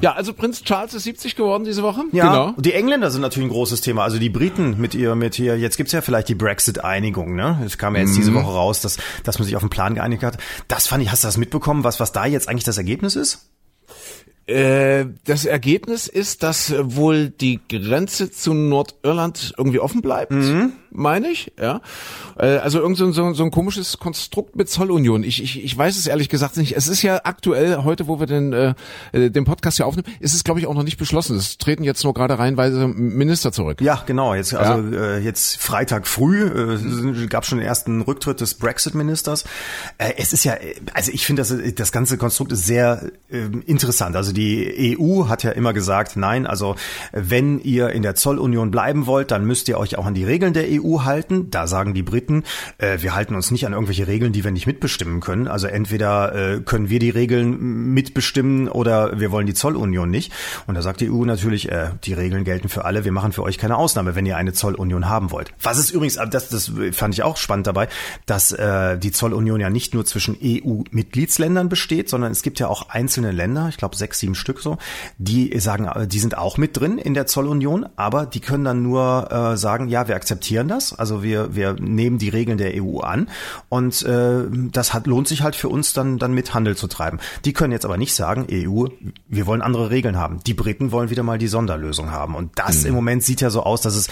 [0.00, 2.04] Ja, also Prinz Charles ist 70 geworden diese Woche.
[2.12, 2.54] Ja, Genau.
[2.58, 4.02] die Engländer sind natürlich ein großes Thema.
[4.02, 7.60] Also die Briten mit ihr, mit hier, jetzt gibt's ja vielleicht die Brexit-Einigung, ne?
[7.66, 10.22] Es kam ja jetzt diese Woche raus, dass, dass man sich auf einen Plan geeinigt
[10.22, 10.38] hat.
[10.66, 13.50] Das fand ich, hast du das mitbekommen, was, was da jetzt eigentlich das Ergebnis ist?
[14.46, 20.32] Äh, das Ergebnis ist, dass wohl die Grenze zu Nordirland irgendwie offen bleibt,
[20.94, 21.52] meine ich.
[21.60, 21.80] Ja,
[22.38, 25.22] äh, also irgend so, ein- so, so ein komisches Konstrukt mit Zollunion.
[25.24, 26.76] Ich, ich, ich weiß es ehrlich gesagt nicht.
[26.76, 28.74] Es ist ja aktuell heute, wo wir den äh,
[29.12, 31.36] äh, den Podcast hier aufnehmen, ist es glaube ich auch noch nicht beschlossen.
[31.36, 33.80] Es treten jetzt nur gerade reihenweise Minister zurück.
[33.80, 34.34] Ja, genau.
[34.34, 39.44] Jetzt, also äh, jetzt Freitag früh äh, gab schon den ersten Rücktritt des Brexit-Ministers.
[39.98, 40.54] Äh, es ist ja,
[40.94, 44.16] also ich finde, das, das ganze Konstrukt ist sehr äh, interessant.
[44.16, 46.76] Also die EU hat ja immer gesagt, nein, also
[47.12, 50.52] wenn ihr in der Zollunion bleiben wollt, dann müsst ihr euch auch an die Regeln
[50.52, 51.50] der EU halten.
[51.50, 52.44] Da sagen die Briten,
[52.78, 55.48] äh, wir halten uns nicht an irgendwelche Regeln, die wir nicht mitbestimmen können.
[55.48, 60.32] Also entweder äh, können wir die Regeln mitbestimmen oder wir wollen die Zollunion nicht.
[60.66, 63.42] Und da sagt die EU natürlich, äh, die Regeln gelten für alle, wir machen für
[63.42, 65.52] euch keine Ausnahme, wenn ihr eine Zollunion haben wollt.
[65.62, 67.88] Was ist übrigens, äh, das, das fand ich auch spannend dabei,
[68.26, 72.90] dass äh, die Zollunion ja nicht nur zwischen EU-Mitgliedsländern besteht, sondern es gibt ja auch
[72.90, 74.78] einzelne Länder, ich glaube sechs, sieben Stück so,
[75.18, 78.82] die sagen, äh, die sind auch mit drin in der Zollunion, aber die können dann
[78.82, 83.00] nur äh, sagen, ja, wir akzeptieren das, also wir, wir nehmen die Regeln der EU
[83.00, 83.28] an
[83.68, 87.18] und äh, das hat, lohnt sich halt für uns dann, dann mit Handel zu treiben.
[87.44, 88.86] Die können jetzt aber nicht sagen, EU,
[89.28, 90.40] wir wollen andere Regeln haben.
[90.46, 92.34] Die Briten wollen wieder mal die Sonderlösung haben.
[92.34, 94.10] Und das im Moment sieht ja so aus, dass es, äh,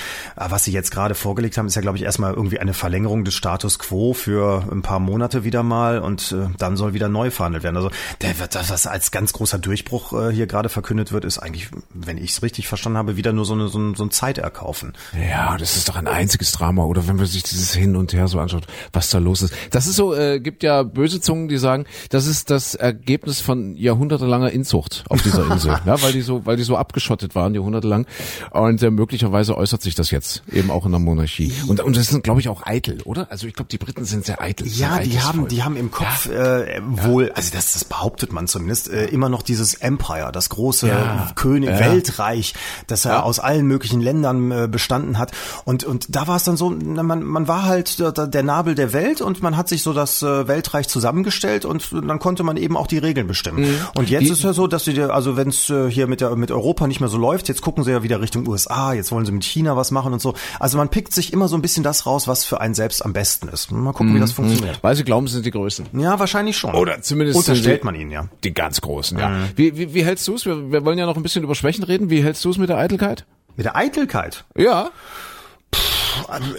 [0.49, 3.35] was sie jetzt gerade vorgelegt haben, ist ja, glaube ich, erstmal irgendwie eine Verlängerung des
[3.35, 7.65] Status quo für ein paar Monate wieder mal und äh, dann soll wieder neu verhandelt
[7.65, 7.77] werden.
[7.77, 11.39] Also der wird das, was als ganz großer Durchbruch äh, hier gerade verkündet wird, ist
[11.39, 14.11] eigentlich, wenn ich es richtig verstanden habe, wieder nur so, eine, so, ein, so ein
[14.11, 14.93] Zeiterkaufen.
[15.19, 16.85] Ja, das ist doch ein einziges Drama.
[16.85, 19.53] Oder wenn man sich dieses Hin und Her so anschaut, was da los ist.
[19.71, 23.75] Das ist so, äh, gibt ja böse Zungen, die sagen, das ist das Ergebnis von
[23.77, 25.71] jahrhundertelanger Inzucht auf dieser Insel.
[25.87, 28.07] ja, weil die so, weil die so abgeschottet waren, jahrhundertelang.
[28.51, 31.53] Und äh, möglicherweise äußert sich das jetzt eben auch in der Monarchie.
[31.67, 33.27] Und, und das sind, glaube ich, auch eitel, oder?
[33.31, 34.69] Also ich glaube, die Briten sind sehr eitel.
[34.69, 35.49] sehr Ja, die eitles haben, Volk.
[35.49, 39.43] die haben im Kopf äh, wohl, also das, das behauptet man zumindest, äh, immer noch
[39.43, 41.33] dieses Empire, das große Ja.
[41.35, 41.79] König, Ja.
[41.81, 42.55] Weltreich,
[42.87, 43.23] das er Ja.
[43.23, 45.33] aus allen möglichen Ländern äh, bestanden hat.
[45.65, 48.93] Und und da war es dann so, man, man war halt der, der Nabel der
[48.93, 52.77] Welt und man hat sich so das äh, Weltreich zusammengestellt und dann konnte man eben
[52.77, 53.67] auch die Regeln bestimmen.
[53.95, 56.21] Und jetzt Die- ist ja so, dass sie, dir- also wenn es äh, hier mit
[56.21, 59.13] der mit Europa nicht mehr so läuft, jetzt gucken sie ja wieder Richtung USA, jetzt
[59.13, 60.35] wollen sie mit China was machen und so.
[60.61, 63.13] Also man pickt sich immer so ein bisschen das raus, was für einen selbst am
[63.13, 63.71] besten ist.
[63.73, 64.79] Mal gucken, wie das funktioniert.
[64.83, 65.87] Weil sie glauben, sie sind die Größten.
[66.01, 66.75] Ja, wahrscheinlich schon.
[66.75, 68.29] Oder zumindest unterstellt man ihnen, ja.
[68.45, 69.33] Die ganz Großen, ja.
[69.57, 70.45] Wie, wie, wie hältst du es?
[70.47, 72.11] Wir, wir wollen ja noch ein bisschen über Schwächen reden.
[72.11, 73.25] Wie hältst du es mit der Eitelkeit?
[73.57, 74.45] Mit der Eitelkeit.
[74.57, 74.91] Ja.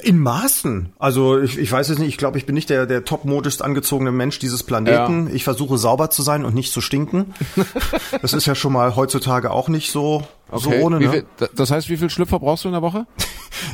[0.03, 0.93] In Maßen.
[0.99, 4.11] Also ich, ich weiß es nicht, ich glaube, ich bin nicht der, der topmodischst angezogene
[4.11, 5.29] Mensch dieses Planeten.
[5.33, 7.33] Ich versuche sauber zu sein und nicht zu stinken.
[8.21, 10.99] das ist ja schon mal heutzutage auch nicht so, so ohne.
[10.99, 11.09] Ne?
[11.09, 13.05] viel, das heißt, wie viel Schlüpfer brauchst du in der Woche?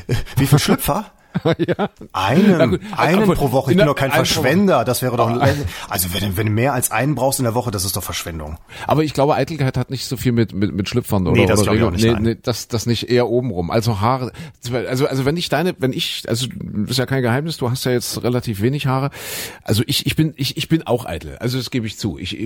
[0.37, 1.05] Wie viel Schlüpfer?
[1.57, 1.89] ja.
[2.11, 3.71] Einen, gut, einen pro Woche.
[3.71, 4.83] Ich in bin doch kein Verschwender.
[4.83, 5.29] Das wäre doch,
[5.89, 8.57] also wenn, wenn du mehr als einen brauchst in der Woche, das ist doch Verschwendung.
[8.87, 11.61] Aber ich glaube, Eitelkeit hat nicht so viel mit mit, mit Schlüpfern oder Nee, das
[11.61, 13.71] oder auch nicht, nee, nee, das das nicht eher obenrum.
[13.71, 14.31] Also Haare,
[14.71, 17.85] also also wenn ich deine, wenn ich, also das ist ja kein Geheimnis, du hast
[17.85, 19.11] ja jetzt relativ wenig Haare.
[19.63, 21.37] Also ich ich bin ich ich bin auch eitel.
[21.39, 22.17] Also das gebe ich zu.
[22.17, 22.37] Ich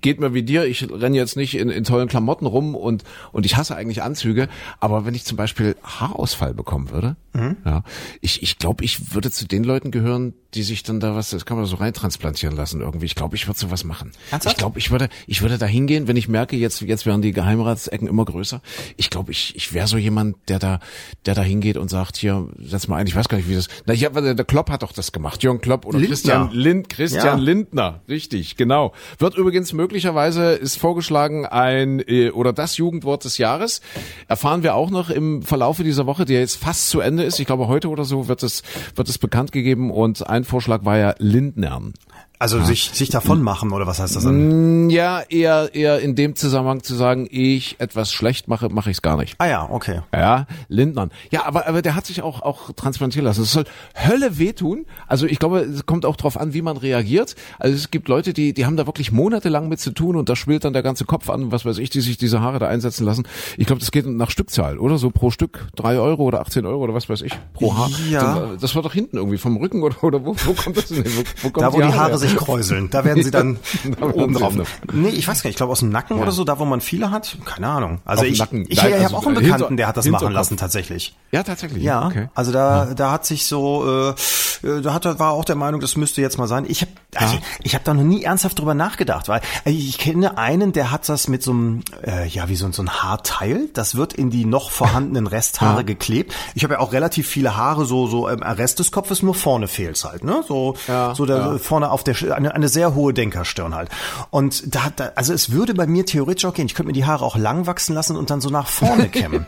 [0.00, 0.64] geht mir wie dir.
[0.64, 4.48] Ich renne jetzt nicht in, in tollen Klamotten rum und und ich hasse eigentlich Anzüge.
[4.80, 7.56] Aber wenn ich zum Beispiel Haarausfall bekommen würde, Mhm.
[7.64, 7.82] ja,
[8.22, 11.46] ich ich glaube, ich würde zu den Leuten gehören, die sich dann da was, das
[11.46, 13.06] kann man so reintransplantieren lassen irgendwie.
[13.06, 14.12] Ich glaube, ich würde sowas machen.
[14.30, 14.54] Ernsthaft?
[14.54, 17.32] Ich glaube, ich würde, ich würde da hingehen, wenn ich merke, jetzt, jetzt werden die
[17.32, 18.60] Geheimratsecken immer größer.
[18.96, 20.80] Ich glaube, ich, ich wäre so jemand, der da,
[21.26, 23.68] der da hingeht und sagt, hier, setz mal ein, ich weiß gar nicht, wie das,
[23.86, 26.14] na, ich hab, der der Klopp hat doch das gemacht, Jürgen Klopp oder Lindner.
[26.14, 27.34] Christian Lind, Christian Ja.
[27.34, 28.92] Lindner, richtig, genau.
[29.18, 33.80] Wird übrigens möglicherweise, ist vorgeschlagen, ein, äh, oder das Jugendwort des Jahres.
[34.28, 37.38] Erfahren wir auch noch im Verlaufe dieser Woche, die jetzt fast zu Ende ist.
[37.40, 38.62] Ich glaube, heute oder so wird es,
[38.94, 41.94] wird es bekannt gegeben und ein Vorschlag war ja Lindnern.
[42.42, 44.90] Also sich, sich davon machen, oder was heißt das dann?
[44.90, 49.02] Ja, eher, eher in dem Zusammenhang zu sagen, ich etwas schlecht mache, mache ich es
[49.02, 49.36] gar nicht.
[49.38, 50.00] Ah ja, okay.
[50.12, 51.12] Ja, Lindnern.
[51.30, 53.42] Ja, aber, aber der hat sich auch, auch transplantieren lassen.
[53.42, 53.62] Es soll
[53.94, 54.86] Hölle wehtun.
[55.06, 57.36] Also ich glaube, es kommt auch drauf an, wie man reagiert.
[57.60, 60.34] Also es gibt Leute, die, die haben da wirklich monatelang mit zu tun und da
[60.34, 63.04] schwillt dann der ganze Kopf an, was weiß ich, die sich diese Haare da einsetzen
[63.04, 63.22] lassen.
[63.56, 64.98] Ich glaube, das geht nach Stückzahl, oder?
[64.98, 67.88] So pro Stück drei Euro oder 18 Euro oder was weiß ich, pro Haar.
[68.10, 68.50] Ja.
[68.60, 71.04] Das war doch hinten irgendwie vom Rücken oder, oder wo, wo kommt das denn?
[71.04, 71.12] hin?
[71.14, 72.18] Wo, wo kommt Da, wo die Haare her?
[72.18, 73.58] sich kräuseln, da werden sie dann
[74.00, 74.54] oben drauf.
[74.92, 76.80] Nee, ich weiß gar nicht, ich glaube aus dem Nacken oder so, da wo man
[76.80, 78.00] viele hat, keine Ahnung.
[78.04, 78.62] Also Auf ich, Nacken.
[78.68, 81.16] ich, ich also habe auch einen hinter- Bekannten, der hat das machen lassen tatsächlich.
[81.30, 81.82] Ja, tatsächlich.
[81.82, 82.28] Ja, okay.
[82.34, 84.14] also da, da hat sich so,
[84.62, 86.64] äh, äh, da hat war auch der Meinung, das müsste jetzt mal sein.
[86.68, 90.72] Ich habe Also, ich habe da noch nie ernsthaft drüber nachgedacht, weil ich kenne einen,
[90.72, 93.68] der hat das mit so einem, äh, ja, wie so, so ein Haarteil.
[93.74, 95.82] Das wird in die noch vorhandenen Resthaare Ja.
[95.82, 96.32] geklebt.
[96.54, 99.68] Ich habe ja auch relativ viele Haare, so so im Rest des Kopfes, nur vorne
[99.68, 100.44] fehlt's halt, ne?
[100.46, 101.58] So, Ja, so da ja.
[101.58, 103.90] vorne auf der eine, eine sehr hohe Denkerstirn halt.
[104.30, 106.66] Und da, da, also es würde bei mir theoretisch auch gehen.
[106.66, 109.46] Ich könnte mir die Haare auch lang wachsen lassen und dann so nach vorne kämmen.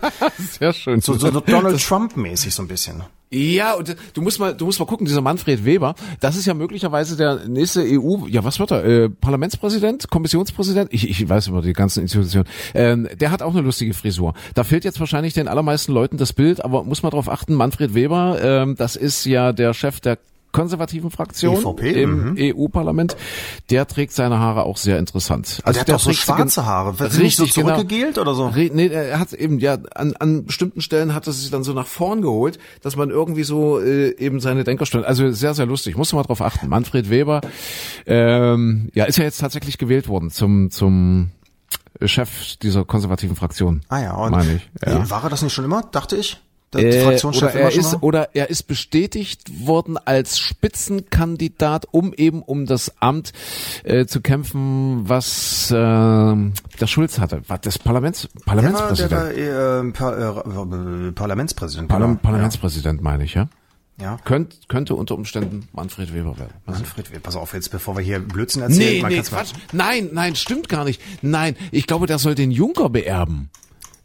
[0.58, 1.00] Sehr schön.
[1.00, 3.02] so, so, Donald Trump-mäßig so ein bisschen.
[3.34, 6.54] Ja, und du musst mal, du musst mal gucken, dieser Manfred Weber, das ist ja
[6.54, 11.60] möglicherweise der nächste EU, ja, was wird er, äh, Parlamentspräsident, Kommissionspräsident, ich, ich weiß über
[11.60, 14.34] die ganzen Institutionen, ähm, der hat auch eine lustige Frisur.
[14.54, 17.94] Da fehlt jetzt wahrscheinlich den allermeisten Leuten das Bild, aber muss man darauf achten, Manfred
[17.94, 20.18] Weber, ähm, das ist ja der Chef der
[20.54, 23.16] konservativen Fraktion EVP, im EU-Parlament,
[23.70, 25.60] der trägt seine Haare auch sehr interessant.
[25.64, 26.94] Also der hat doch so schwarze Haare.
[26.96, 27.74] Die nicht so Richtig, genau.
[27.74, 28.46] zurückgegelt oder so?
[28.46, 31.72] Re nee, er hat eben ja an, an bestimmten Stellen hat er sich dann so
[31.72, 35.04] nach vorn geholt, dass man irgendwie so äh, eben seine Denkerstellen.
[35.04, 35.96] Also sehr sehr lustig.
[35.96, 36.68] Muss man mal drauf achten.
[36.68, 37.40] Manfred Weber,
[38.06, 41.32] ähm, ja, ist ja jetzt tatsächlich gewählt worden zum zum
[42.04, 43.82] Chef dieser konservativen Fraktion.
[43.88, 44.70] Ah ja, und meine ich.
[44.86, 45.10] Ja.
[45.10, 46.40] war er das nicht schon immer, dachte ich?
[46.80, 48.02] Der Äh, Fraktionschef oder er ist war?
[48.02, 53.32] oder er ist bestätigt worden als Spitzenkandidat, um eben um das Amt
[53.84, 59.10] äh, zu kämpfen, was äh, der Schulz hatte, was das Parlaments Der war, Parlamentspräsident.
[59.12, 61.88] der war äh, par, äh, Parlamentspräsident.
[61.88, 62.20] Parlam genau.
[62.22, 63.48] Parlamentspräsident meine ich, ja.
[64.00, 64.18] Ja.
[64.24, 66.52] Könnt, könnte unter Umständen Manfred Weber werden.
[66.66, 69.06] Manfred, pass auf jetzt, bevor wir hier Blödsinn erzählen.
[69.06, 69.52] Nee, nee, Quatsch.
[69.72, 71.00] Nein, nein, stimmt gar nicht.
[71.22, 73.50] Nein, ich glaube, der soll den Juncker beerben.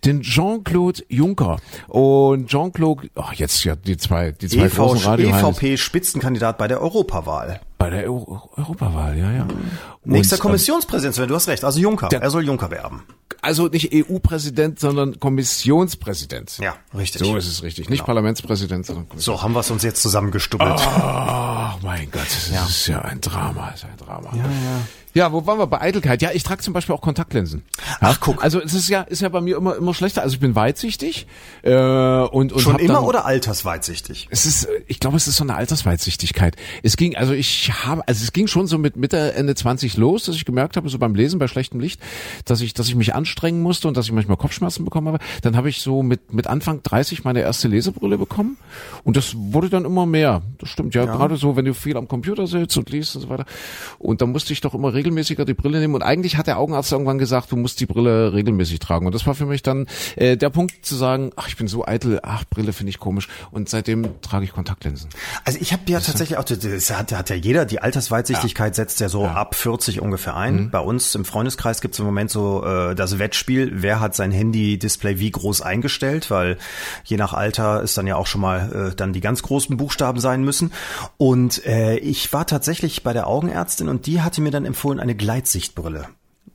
[0.05, 1.57] Den Jean-Claude Juncker.
[1.87, 6.81] Und Jean-Claude, ach, jetzt ja die zwei, die zwei EV, großen Radio EVP-Spitzenkandidat bei der
[6.81, 7.59] Europawahl.
[7.77, 9.43] bei der Euro Europawahl, ja, ja.
[9.43, 9.57] Und,
[10.05, 12.09] Nächster Kommissionspräsident, Sven, du hast recht, also Juncker.
[12.09, 13.03] Der- er soll Juncker beerben.
[13.41, 16.57] Also nicht EU-Präsident, sondern Kommissionspräsident.
[16.59, 17.21] Ja, richtig.
[17.21, 17.89] So ist es richtig.
[17.89, 19.37] Nicht Parlamentspräsident, sondern Kommissionspräsident.
[19.39, 20.75] So, haben wir es uns jetzt zusammengestubbelt.
[20.77, 24.29] Oh mein Gott, das ist ja ein Drama, ist ein Drama.
[24.33, 24.81] Ja, ja.
[25.13, 26.21] Ja, wo waren wir bei Eitelkeit?
[26.21, 27.63] Ja, ich trage zum Beispiel auch Kontaktlinsen.
[27.99, 28.43] Ach, guck.
[28.43, 30.21] Also es ist ja, ist ja bei mir immer immer schlechter.
[30.21, 31.27] Also ich bin weitsichtig
[31.63, 34.27] äh, und und Schon immer dann, oder altersweitsichtig?
[34.29, 36.55] Es ist, äh, ich glaube, es ist so eine Altersweitsichtigkeit.
[36.83, 40.25] Es ging, also ich habe, also es ging schon so mit Mitte Ende 20 los,
[40.25, 41.99] dass ich gemerkt habe, so beim Lesen bei schlechtem Licht,
[42.45, 45.19] dass ich, dass ich mich anstrengen musste und dass ich manchmal Kopfschmerzen bekommen habe.
[45.41, 48.57] Dann habe ich so mit mit Anfang 30 meine erste Lesebrille bekommen
[49.03, 50.41] und das wurde dann immer mehr.
[50.59, 53.29] Das stimmt ja, gerade so, wenn du viel am Computer sitzt und liest und so
[53.29, 53.45] weiter.
[53.97, 56.91] Und dann musste ich doch immer regelmäßiger die Brille nehmen und eigentlich hat der Augenarzt
[56.91, 60.37] irgendwann gesagt, du musst die Brille regelmäßig tragen und das war für mich dann äh,
[60.37, 63.69] der Punkt zu sagen, ach ich bin so eitel, ach Brille finde ich komisch und
[63.69, 65.09] seitdem trage ich Kontaktlinsen.
[65.45, 69.09] Also ich habe ja tatsächlich auch, das hat, hat ja jeder, die Altersweitsichtigkeit setzt ja
[69.09, 70.55] so ab 40 ungefähr ein.
[70.55, 70.69] Mhm.
[70.69, 74.31] Bei uns im Freundeskreis gibt es im Moment so äh, das Wettspiel, wer hat sein
[74.31, 76.57] Handy-Display wie groß eingestellt, weil
[77.03, 80.19] je nach Alter ist dann ja auch schon mal äh, dann die ganz großen Buchstaben
[80.19, 80.71] sein müssen.
[81.17, 85.15] Und äh, ich war tatsächlich bei der Augenärztin und die hatte mir dann empfohlen, eine
[85.15, 86.07] Gleitsichtbrille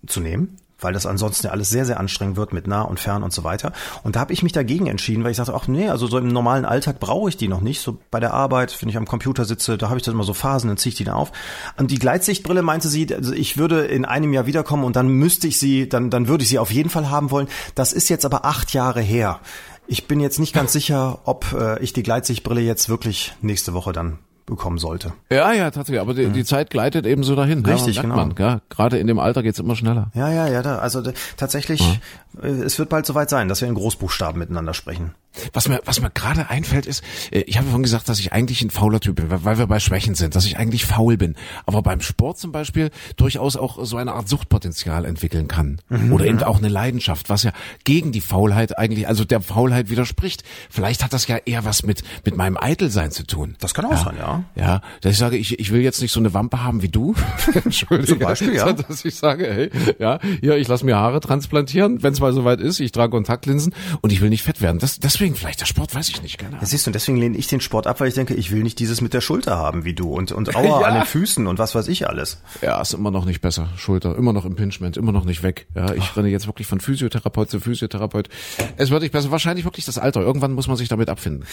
[0.07, 3.23] zu nehmen weil das ansonsten ja alles sehr, sehr anstrengend wird mit nah und fern
[3.23, 3.73] und so weiter.
[4.03, 6.29] Und da habe ich mich dagegen entschieden, weil ich sagte, ach nee, also so im
[6.29, 7.81] normalen Alltag brauche ich die noch nicht.
[7.81, 10.35] So bei der Arbeit, wenn ich am Computer sitze, da habe ich das immer so
[10.35, 11.33] Phasen, dann ziehe ich die dann auf.
[11.79, 15.49] Und die Gleitsichtbrille meinte sie, also ich würde in einem Jahr wiederkommen und dann müsste
[15.49, 17.49] ich sie, dann, dann würde ich sie auf jeden Fall haben wollen.
[17.75, 19.40] Das ist jetzt aber acht Jahre her.
[19.87, 23.92] Ich bin jetzt nicht ganz sicher, ob äh, ich die Gleitsichtbrille jetzt wirklich nächste Woche
[23.92, 25.12] dann bekommen sollte.
[25.30, 26.00] Ja, ja, tatsächlich.
[26.00, 27.64] Aber die, die Zeit gleitet eben so dahin.
[27.64, 28.16] Richtig, ja, genau.
[28.16, 28.61] Man, ja.
[28.68, 30.11] Gerade in dem Alter geht's immer schneller.
[30.14, 32.00] Ja, ja, ja, da, also d- tatsächlich,
[32.42, 35.14] äh, es wird bald soweit sein, dass wir in Großbuchstaben miteinander sprechen.
[35.53, 38.62] Was mir, was mir gerade einfällt, ist, äh, ich habe vorhin gesagt, dass ich eigentlich
[38.62, 41.35] ein fauler Typ bin, weil wir bei Schwächen sind, dass ich eigentlich faul bin.
[41.66, 45.81] Aber beim Sport zum Beispiel durchaus auch so eine Art Suchtpotenzial entwickeln kann.
[45.88, 46.12] Mhm.
[46.12, 47.53] Oder eben auch eine Leidenschaft, was ja
[47.85, 50.44] gegen die Faulheit eigentlich, also der Faulheit widerspricht.
[50.70, 53.57] Vielleicht hat das ja eher was mit, mit meinem Eitelsein zu tun.
[53.61, 54.44] Das kann auch sein, ja.
[54.55, 57.14] Ja, dass ich sage, ich, ich will jetzt nicht so eine Wampe haben wie du.
[57.64, 58.09] Entschuldige.
[58.09, 58.73] Zum Beispiel, ja.
[58.73, 62.61] Dass ich sage, hey, ja, hier, ich lasse mir Haare transplantieren, wenn es mal soweit
[62.61, 62.81] ist.
[62.81, 64.79] Ich trage Kontaktlinsen und ich will nicht fett werden.
[64.79, 66.39] Das, deswegen vielleicht der Sport, weiß ich nicht.
[66.39, 68.51] Keine Ja, siehst du, und deswegen lehne ich den Sport ab, weil ich denke, ich
[68.51, 70.87] will nicht dieses mit der Schulter haben wie du und, und Aua Ja.
[70.89, 72.39] an den Füßen und was weiß ich alles.
[72.61, 73.69] Ja, ist immer noch nicht besser.
[73.77, 75.67] Schulter, immer noch Impingement, immer noch nicht weg.
[75.75, 78.29] Ja, ich renne jetzt wirklich von Physiotherapeut zu Physiotherapeut.
[78.77, 79.31] Es wird nicht besser.
[79.31, 80.21] Wahrscheinlich wirklich das Alter.
[80.21, 81.47] Irgendwann muss man sich damit abfinden.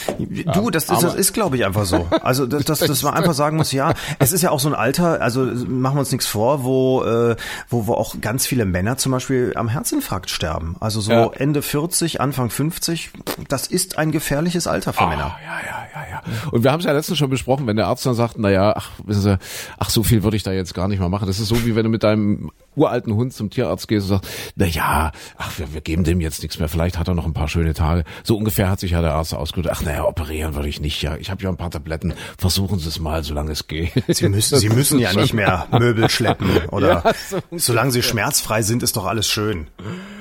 [0.53, 2.07] Du, das, ist, das ist, glaube ich, einfach so.
[2.23, 4.75] Also, dass, dass, dass man einfach sagen muss, ja, es ist ja auch so ein
[4.75, 7.35] Alter, also machen wir uns nichts vor, wo, äh,
[7.69, 10.75] wo, wo auch ganz viele Männer zum Beispiel am Herzinfarkt sterben.
[10.79, 11.31] Also so Ja.
[11.33, 13.11] Ende 40, Anfang 50,
[13.47, 15.37] das das ist ein gefährliches Alter für Männer.
[15.45, 16.49] Ja, ja, ja, ja.
[16.51, 18.73] Und wir haben es ja letztens schon besprochen, wenn der Arzt dann sagt, na ja,
[18.75, 19.37] ach, wissen Sie,
[19.77, 21.27] ach, so viel würde ich da jetzt gar nicht mehr machen.
[21.27, 24.31] Das ist so, wie wenn du mit deinem uralten Hund zum Tierarzt gehst und sagst,
[24.55, 26.69] na ja, ach, wir, wir geben dem jetzt nichts mehr.
[26.69, 28.03] Vielleicht hat er noch ein paar schöne Tage.
[28.23, 29.75] So ungefähr hat sich ja der Arzt ausgedrückt.
[29.77, 31.01] Ach, naja, operieren würde ich nicht.
[31.01, 32.13] Ja, ich habe ja ein paar Tabletten.
[32.37, 33.91] Versuchen Sie es mal, solange es geht.
[34.07, 38.61] Sie müssen, Sie müssen ja nicht mehr Möbel schleppen oder Ja, so solange Sie schmerzfrei
[38.61, 39.67] sind, ist doch alles schön.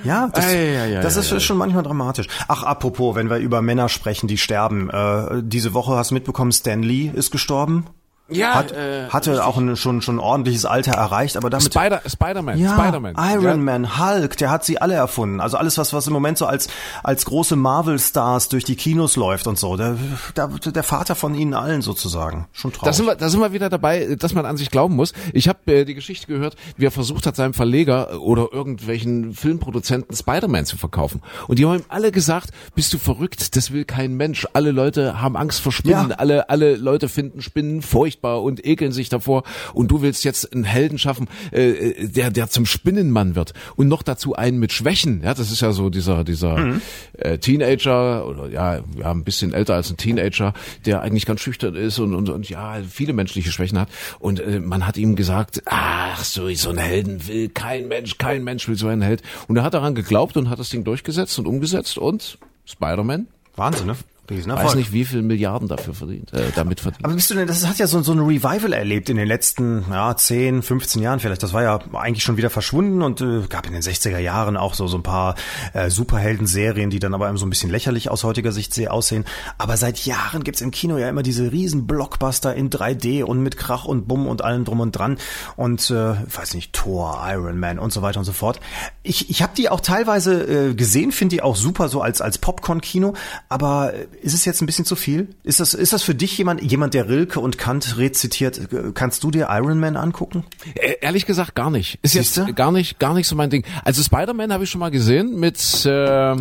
[0.04, 2.26] Ja, das, Ah, ja, ja, ja, das ist schon manchmal dramatisch.
[2.48, 4.90] Ach, apropos, wenn wir über Männer sprechen, die sterben.
[4.90, 7.86] Äh, diese Woche hast du mitbekommen, Stan Lee ist gestorben.
[8.30, 12.58] Ja, Hat, äh, hatte auch ein, schon schon ordentliches Alter erreicht, aber damit Spider, Spider-Man,
[12.58, 13.14] ja, Spider-Man.
[13.18, 13.56] Iron ja.
[13.56, 15.40] Man, Hulk, der hat sie alle erfunden.
[15.40, 16.68] Also alles, was was im Moment so als
[17.02, 19.76] als große Marvel-Stars durch die Kinos läuft und so.
[19.76, 19.96] Der,
[20.36, 22.46] der, der Vater von ihnen allen sozusagen.
[22.52, 22.86] Schon traurig.
[22.86, 25.12] Da sind, wir, da sind wir wieder dabei, dass man an sich glauben muss.
[25.32, 30.16] Ich habe äh, die Geschichte gehört, wie er versucht hat, seinem Verleger oder irgendwelchen Filmproduzenten
[30.16, 31.22] Spider-Man zu verkaufen.
[31.48, 34.46] Und die haben ihm alle gesagt, bist du verrückt, das will kein Mensch.
[34.52, 36.16] Alle Leute haben Angst vor Spinnen, Ja.
[36.16, 37.82] alle, alle Leute finden Spinnen
[38.20, 39.42] furchtbar und ekeln sich davor.
[39.74, 43.52] Und du willst jetzt einen Helden schaffen, äh, der, der zum Spinnenmann wird.
[43.76, 45.22] Und noch dazu einen mit Schwächen.
[45.22, 46.80] Ja, das ist ja so dieser, dieser
[47.18, 50.52] äh, Teenager oder ja, ja, ein bisschen älter als ein Teenager,
[50.86, 53.88] der eigentlich ganz schüchtern ist und, und, und ja, viele menschliche Schwächen hat.
[54.18, 58.44] Und äh, man hat ihm gesagt, ach, so, so einen Helden will kein Mensch, kein
[58.44, 59.22] Mensch will so einen Held.
[59.48, 63.86] Und er hat daran geglaubt und hat das Ding durchgesetzt und umgesetzt und Spider-Man, Wahnsinn,
[63.86, 63.96] ne?
[64.30, 64.68] Riesenerfolg.
[64.68, 67.04] weiß nicht, wie viel Milliarden dafür verdient, äh, damit verdient.
[67.04, 69.84] Aber bist du denn, das hat ja so, so ein Revival erlebt in den letzten
[69.90, 71.42] ja, 10, 15 Jahren vielleicht.
[71.42, 74.74] Das war ja eigentlich schon wieder verschwunden und äh, gab in den 60er Jahren auch
[74.74, 75.34] so, so ein paar
[75.72, 79.24] äh, Superhelden-Serien, die dann aber eben so ein bisschen lächerlich aus heutiger Sicht sehr aussehen.
[79.58, 83.56] Aber seit Jahren gibt's im Kino ja immer diese riesen Blockbuster in 3D und mit
[83.56, 85.18] Krach und Bumm und allem drum und dran.
[85.56, 88.60] Und äh, ich weiß nicht, Thor, Iron Man und so weiter und so fort.
[89.02, 92.38] Ich, ich habe die auch teilweise äh, gesehen, finde die auch super so als, als
[92.38, 93.14] Popcorn-Kino.
[93.48, 95.28] Aber äh, ist es jetzt ein bisschen zu viel?
[95.42, 98.60] Ist das, ist das für dich jemand, jemand, der Rilke und Kant rezitiert?
[98.94, 100.44] Kannst du dir Iron Man angucken?
[100.74, 101.98] Äh, Ehrlich gesagt gar nicht.
[102.02, 102.42] Ist Siehste?
[102.42, 103.64] jetzt gar nicht, gar nicht so mein Ding.
[103.84, 106.32] Also Spider-Man habe ich schon mal gesehen mit, äh,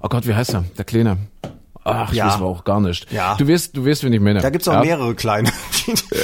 [0.00, 0.64] oh Gott, wie heißt er?
[0.78, 1.18] Der Kleine.
[1.86, 2.26] Ach, ich Ja.
[2.26, 3.10] weiß aber auch gar nicht.
[3.12, 3.36] Ja.
[3.36, 4.40] Du wirst, du wirst, wen ich meine.
[4.40, 4.80] Da gibt's auch ja.
[4.80, 5.50] mehrere kleine.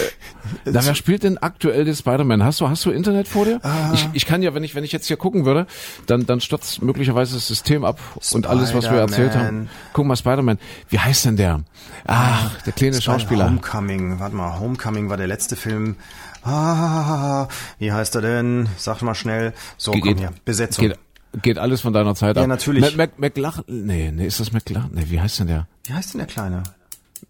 [0.65, 2.43] Na, wer spielt denn aktuell den Spider-Man?
[2.45, 3.61] Hast du, hast du Internet vor dir?
[3.63, 3.93] Ah.
[3.95, 5.67] Ich, ich kann ja, wenn ich, wenn ich jetzt hier gucken würde,
[6.07, 8.01] dann, dann stürzt möglicherweise das System ab
[8.33, 9.69] und alles, was wir erzählt haben.
[9.93, 10.59] Guck mal, Spider-Man.
[10.89, 11.61] Wie heißt denn der?
[12.07, 13.47] Ach, der kleine Schauspieler.
[13.47, 15.97] Homecoming, warte mal, Homecoming war der letzte Film.
[16.45, 17.47] Ah,
[17.79, 18.69] wie heißt er denn?
[18.77, 19.53] Sag mal schnell.
[19.77, 20.33] So, komm hier.
[20.45, 20.89] Besetzung.
[20.89, 20.99] Geht,
[21.41, 22.43] geht alles von deiner Zeit ab.
[22.43, 22.83] Ja, natürlich.
[22.83, 24.89] Mac, Mac, McLach, nee, nee, ist das McLach?
[24.91, 25.67] Nee, wie heißt denn der?
[25.85, 26.63] Wie heißt denn der Kleine?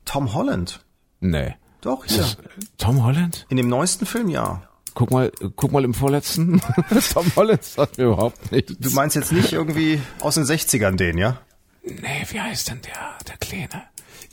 [0.04, 0.80] Tom Holland.
[1.20, 1.54] Nee.
[1.80, 2.22] Doch, Ist hier.
[2.22, 2.36] das
[2.78, 3.46] Tom Holland?
[3.48, 4.62] In dem neuesten Film, ja.
[4.94, 6.60] Guck mal, guck mal im vorletzten.
[7.12, 8.74] Tom Holland sagt mir überhaupt nichts.
[8.78, 11.40] Du meinst jetzt nicht irgendwie aus den 60ern den, ja?
[11.84, 13.84] Nee, wie heißt denn der, der Kleine?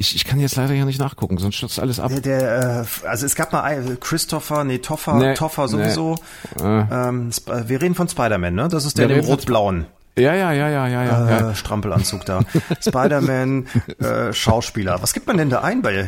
[0.02, 2.10] Ich, ich kann jetzt leider hier nicht nachgucken, sonst stürzt alles ab.
[2.10, 6.16] Der, der äh, also es gab mal Christopher, nee, Toffer, Nee, Toffer sowieso.
[6.58, 6.64] nee.
[6.66, 6.86] Äh.
[6.90, 8.70] Ähm, Sp- wir reden von Spider-Man, ne?
[8.70, 9.86] Das ist der reden von rot-blauen
[10.18, 11.30] Ja, ja, ja, ja, ja, ja.
[11.30, 11.50] ja.
[11.52, 12.40] äh, Strampelanzug da.
[12.82, 13.68] Spider-Man,
[14.00, 15.02] äh, Schauspieler.
[15.02, 16.08] Was gibt man denn da ein bei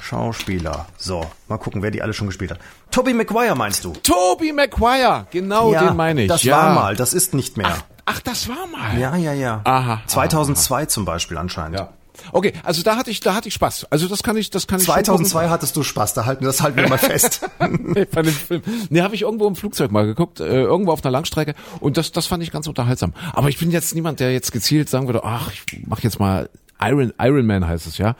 [0.00, 0.86] Schauspieler?
[0.96, 2.60] So, mal gucken, wer die alle schon gespielt hat.
[2.90, 3.92] Tobey Maguire meinst du?
[3.92, 6.28] Toby Maguire, genau den meine ich.
[6.28, 6.56] Das ja.
[6.56, 7.76] war mal, das ist nicht mehr.
[8.06, 8.98] Ach, das war mal.
[8.98, 9.60] Ja, ja, ja.
[9.64, 11.78] Aha, 2002 zum Beispiel anscheinend.
[11.78, 11.88] Ja.
[12.32, 13.86] Okay, also da hatte ich, da hatte ich Spaß.
[13.90, 14.86] Also das kann ich, das kann ich.
[14.86, 17.40] schon 2002 hattest du Spaß, da halten wir das halten wir mal fest.
[17.68, 18.62] Nee, bei dem Film.
[18.90, 22.12] Nee, habe ich irgendwo im Flugzeug mal geguckt, äh, irgendwo auf einer Langstrecke und das,
[22.12, 23.12] das fand ich ganz unterhaltsam.
[23.32, 26.48] Aber ich bin jetzt niemand, der jetzt gezielt sagen würde, ach, ich mach jetzt mal
[26.80, 28.14] Iron, Iron Man heißt es, ja?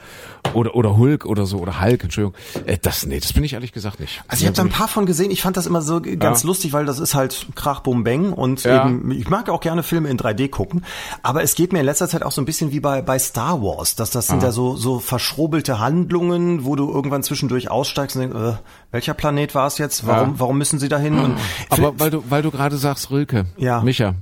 [0.53, 2.35] Oder, oder Hulk oder so, oder Hulk, Entschuldigung.
[2.65, 4.23] Äh, das, nee, das bin ich ehrlich gesagt nicht.
[4.27, 5.29] Also ich habe da ein paar von gesehen.
[5.31, 6.47] Ich fand das immer so ganz Ja.
[6.47, 8.85] lustig, weil das ist halt Krach, Bum, Bang und Ja.
[8.87, 10.83] eben, ich mag auch gerne Filme in 3D gucken,
[11.21, 13.61] aber es geht mir in letzter Zeit auch so ein bisschen wie bei, bei Star
[13.61, 14.31] Wars, dass das Ah.
[14.33, 18.53] sind ja so, so verschrobelte Handlungen, wo du irgendwann zwischendurch aussteigst und denkst, äh,
[18.91, 20.07] welcher Planet war es jetzt?
[20.07, 21.17] Warum, warum müssen sie dahin?
[21.19, 21.37] Und
[21.69, 23.45] Aber weil du, weil du gerade sagst Rilke.
[23.57, 23.81] Ja.
[23.81, 24.15] Micha,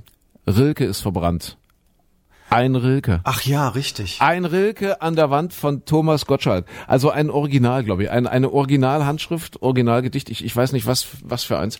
[0.46, 1.56] Rilke ist verbrannt.
[2.50, 3.20] Ein Rilke.
[3.24, 4.18] Ach ja, richtig.
[4.20, 6.64] Ein Rilke an der Wand von Thomas Gottschalk.
[6.86, 8.10] Also ein Original, glaube ich.
[8.10, 10.30] Ein, eine Originalhandschrift, Originalgedicht.
[10.30, 11.78] Ich, ich weiß nicht, was, was für eins.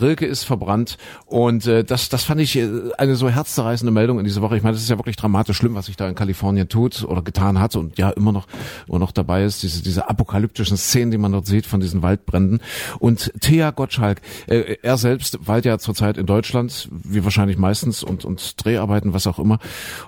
[0.00, 0.96] Rilke ist verbrannt.
[1.26, 4.56] Und äh, das, das fand ich äh, eine so herzzerreißende Meldung in dieser Woche.
[4.56, 7.22] Ich meine, das ist ja wirklich dramatisch schlimm, was sich da in Kalifornien tut oder
[7.22, 8.46] getan hat und ja immer noch,
[8.86, 9.64] immer noch dabei ist.
[9.64, 12.60] Diese, diese apokalyptischen Szenen, die man dort sieht von diesen Waldbränden.
[13.00, 18.24] Und Thea Gottschalk, äh, er selbst weilt ja zurzeit in Deutschland, wie wahrscheinlich meistens, und,
[18.24, 19.58] und Dreharbeiten, was auch immer.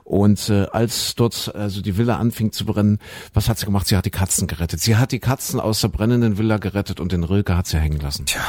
[0.04, 2.98] Und äh, als dort also die Villa anfing zu brennen,
[3.34, 3.86] was hat sie gemacht?
[3.86, 4.80] Sie hat die Katzen gerettet.
[4.80, 8.00] Sie hat die Katzen aus der brennenden Villa gerettet und den Rilke hat sie hängen
[8.00, 8.26] lassen.
[8.26, 8.42] Tja,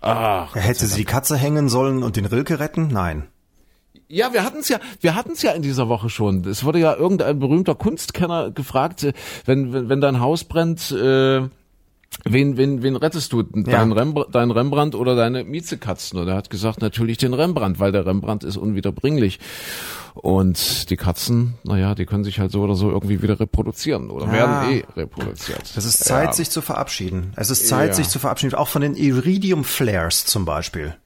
[0.00, 2.88] Ach, hätte sie die Katze hängen sollen und den Rilke retten?
[2.88, 3.28] Nein.
[4.08, 6.44] Ja, wir hatten's ja, wir hatten's ja in dieser Woche schon.
[6.44, 9.12] Es wurde ja irgendein berühmter Kunstkenner gefragt, äh,
[9.46, 11.48] wenn wenn, wenn dein Haus brennt, äh,
[12.24, 13.42] wen wen wen rettest du?
[13.42, 16.18] Dein, Rembrandt, dein Rembrandt oder deine Miezekatzen?
[16.18, 19.38] Und er hat gesagt, natürlich den Rembrandt, weil der Rembrandt ist unwiederbringlich.
[20.14, 24.26] Und die Katzen, naja, die können sich halt so oder so irgendwie wieder reproduzieren oder
[24.28, 24.32] Ah.
[24.32, 25.70] werden eh reproduziert.
[25.76, 26.32] Es ist Zeit, Ja.
[26.32, 27.32] sich zu verabschieden.
[27.36, 27.94] Es ist Zeit, Ja.
[27.94, 28.54] sich zu verabschieden.
[28.54, 30.96] Auch von den Iridium Flares zum Beispiel.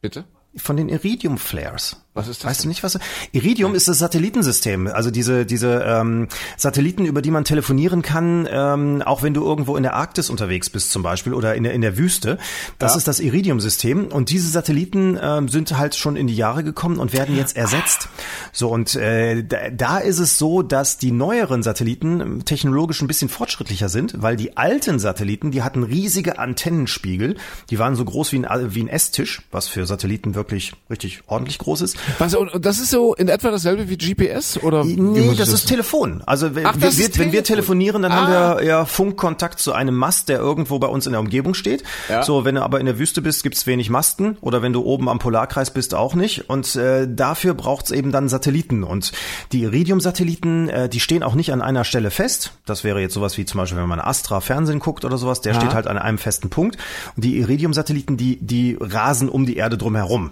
[0.00, 0.24] Bitte?
[0.56, 1.96] Von den Iridium Flares.
[2.18, 2.98] Was ist das Weißt du nicht, was?
[3.30, 9.02] Iridium ist das Satellitensystem, also diese diese ähm, Satelliten, über die man telefonieren kann, ähm,
[9.02, 11.80] auch wenn du irgendwo in der Arktis unterwegs bist zum Beispiel oder in der in
[11.80, 12.38] der Wüste.
[12.80, 16.98] Das ist das Iridium-System und diese Satelliten ähm, sind halt schon in die Jahre gekommen
[16.98, 18.08] und werden jetzt ersetzt.
[18.52, 23.06] So und äh, da, da ist es so, dass die neueren Satelliten ähm, technologisch ein
[23.06, 27.36] bisschen fortschrittlicher sind, weil die alten Satelliten, die hatten riesige Antennenspiegel,
[27.70, 31.58] die waren so groß wie ein wie ein Esstisch, was für Satelliten wirklich richtig ordentlich
[31.58, 31.96] groß ist.
[32.18, 34.84] Was, und und das ist so in etwa dasselbe wie GPS oder?
[34.84, 36.22] Nee, ich das ist Telefon.
[36.26, 37.78] Also wenn, Ach, das wir, ist wenn wir Telefon.
[37.78, 38.16] telefonieren, dann Ah.
[38.16, 41.82] haben wir ja Funkkontakt zu einem Mast, der irgendwo bei uns in der Umgebung steht.
[42.08, 42.22] Ja.
[42.22, 45.08] So, wenn du aber in der Wüste bist, gibt's wenig Masten oder wenn du oben
[45.08, 46.48] am Polarkreis bist, auch nicht.
[46.48, 48.84] Und äh, dafür braucht's eben dann Satelliten.
[48.84, 49.12] Und
[49.52, 52.52] die Iridium-Satelliten, äh, die stehen auch nicht an einer Stelle fest.
[52.66, 55.54] Das wäre jetzt sowas wie zum Beispiel, wenn man Astra Fernsehen guckt oder sowas, der
[55.54, 56.76] steht halt an einem festen Punkt.
[57.16, 60.30] Und die Iridium-Satelliten, die, die rasen um die Erde drumherum.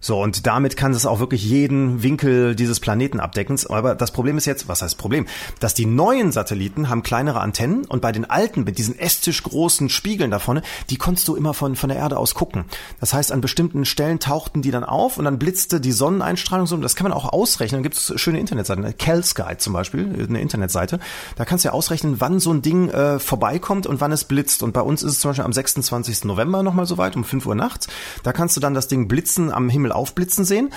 [0.00, 3.58] So, und damit kann es auch wirklich jeden Winkel dieses Planeten abdecken.
[3.68, 5.26] Aber das Problem ist jetzt, was heißt Problem?
[5.60, 9.88] Dass die neuen Satelliten haben kleinere Antennen und bei den alten mit diesen Esstisch großen
[9.88, 12.64] Spiegeln da vorne, die konntest du immer von, von der Erde aus gucken.
[13.00, 16.76] Das heißt, an bestimmten Stellen tauchten die dann auf und dann blitzte die Sonneneinstrahlung so.
[16.76, 17.80] Das kann man auch ausrechnen.
[17.80, 18.96] Da gibt es schöne Internetseiten.
[18.98, 21.00] Calsky zum Beispiel, eine Internetseite.
[21.36, 24.62] Da kannst du ja ausrechnen, wann so ein Ding äh, vorbeikommt und wann es blitzt.
[24.62, 26.24] Und bei uns ist es zum Beispiel am 26.
[26.24, 27.88] November nochmal soweit, um 5 Uhr nachts.
[28.22, 30.70] Da kannst du dann das Ding blitzen, am Himmel aufblitzen sehen.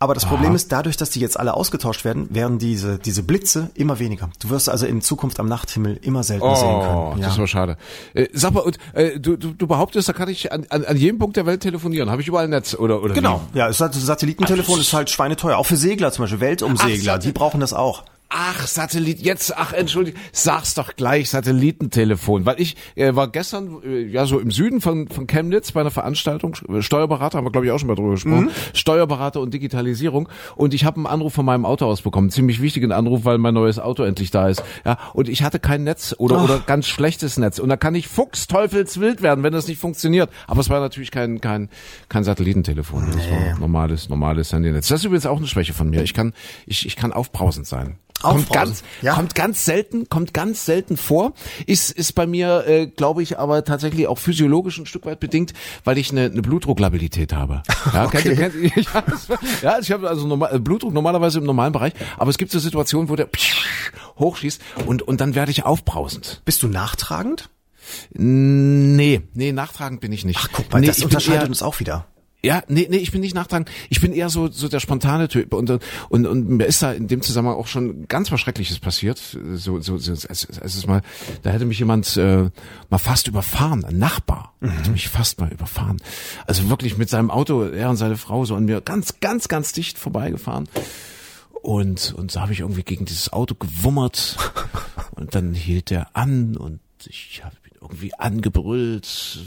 [0.00, 3.70] Aber das Problem ist, dadurch, dass die jetzt alle ausgetauscht werden, werden diese, diese Blitze
[3.74, 4.30] immer weniger.
[4.38, 7.22] Du wirst also in Zukunft am Nachthimmel immer seltener sehen Oh, können.
[7.22, 7.76] das ist aber schade.
[8.14, 10.96] Äh, sag mal, und, äh, du, du, du behauptest, da kann ich an, an, an
[10.96, 12.10] jedem Punkt der Welt telefonieren.
[12.12, 13.12] Habe ich überall Netz oder oder?
[13.12, 13.40] Genau.
[13.52, 13.58] Wie?
[13.58, 15.56] Ja, es hat, Satellitentelefon ist halt schweineteuer.
[15.58, 18.04] Auch für Segler zum Beispiel, Weltumsegler, Ach, die brauchen das auch.
[18.30, 22.44] Ach, Satellit, jetzt, ach, entschuldige, sag's doch gleich, Satellitentelefon.
[22.44, 25.90] Weil ich äh, war gestern, äh, ja, so im Süden von, von Chemnitz bei einer
[25.90, 30.28] Veranstaltung, äh, Steuerberater, haben wir, glaube ich, auch schon mal drüber gesprochen, Steuerberater und Digitalisierung.
[30.56, 33.78] Und ich habe einen Anruf von meinem Auto ausbekommen, ziemlich wichtigen Anruf, weil mein neues
[33.78, 34.62] Auto endlich da ist.
[34.84, 37.58] Ja, und ich hatte kein Netz oder, oder ganz schlechtes Netz.
[37.58, 40.28] Und da kann ich fuchsteufelswild werden, wenn das nicht funktioniert.
[40.46, 41.70] Aber es war natürlich kein, kein,
[42.10, 43.06] kein Satellitentelefon.
[43.06, 44.88] Das war normales, normales Handynetz.
[44.88, 46.02] Das ist übrigens auch eine Schwäche von mir.
[46.02, 46.34] Ich kann,
[46.66, 47.96] ich, ich kann aufbrausend sein.
[48.20, 49.14] Kommt ganz, ja.
[49.14, 51.34] kommt ganz selten, kommt ganz selten vor.
[51.66, 55.52] Ist, ist bei mir, äh, glaube ich, aber tatsächlich auch physiologisch ein Stück weit bedingt,
[55.84, 57.62] weil ich eine, eine Blutdrucklabilität habe.
[57.92, 58.22] Ja, Okay.
[58.22, 59.04] kennt, ihr- kennt, ihr- ja,
[59.62, 62.58] ja, ich habe also normal, äh, Blutdruck normalerweise im normalen Bereich, aber es gibt so
[62.58, 63.28] Situationen, wo der
[64.18, 66.42] hochschießt und, und dann werde ich aufbrausend.
[66.44, 67.48] Bist du nachtragend?
[68.12, 70.38] Nee, nee, nachtragend bin ich nicht.
[70.42, 72.06] Ach, guck mal, nee, das ich unterscheidet eher- uns auch wieder.
[72.40, 73.68] Ja, nee, nee, ich bin nicht nachtragend.
[73.90, 75.70] Ich bin eher so so der spontane Typ und
[76.08, 79.18] und und mir ist da in dem Zusammenhang auch schon ganz was Schreckliches passiert.
[79.54, 81.02] So so, so es, es ist mal,
[81.42, 82.48] da hätte mich jemand äh,
[82.90, 86.00] mal fast überfahren, ein Nachbar hätte mich fast mal überfahren.
[86.46, 89.72] Also wirklich mit seinem Auto, er und seine Frau so an mir ganz ganz ganz
[89.72, 90.68] dicht vorbeigefahren.
[91.60, 94.36] Und und so habe ich irgendwie gegen dieses Auto gewummert
[95.16, 99.40] und dann hielt er an und ich habe ihn irgendwie angebrüllt,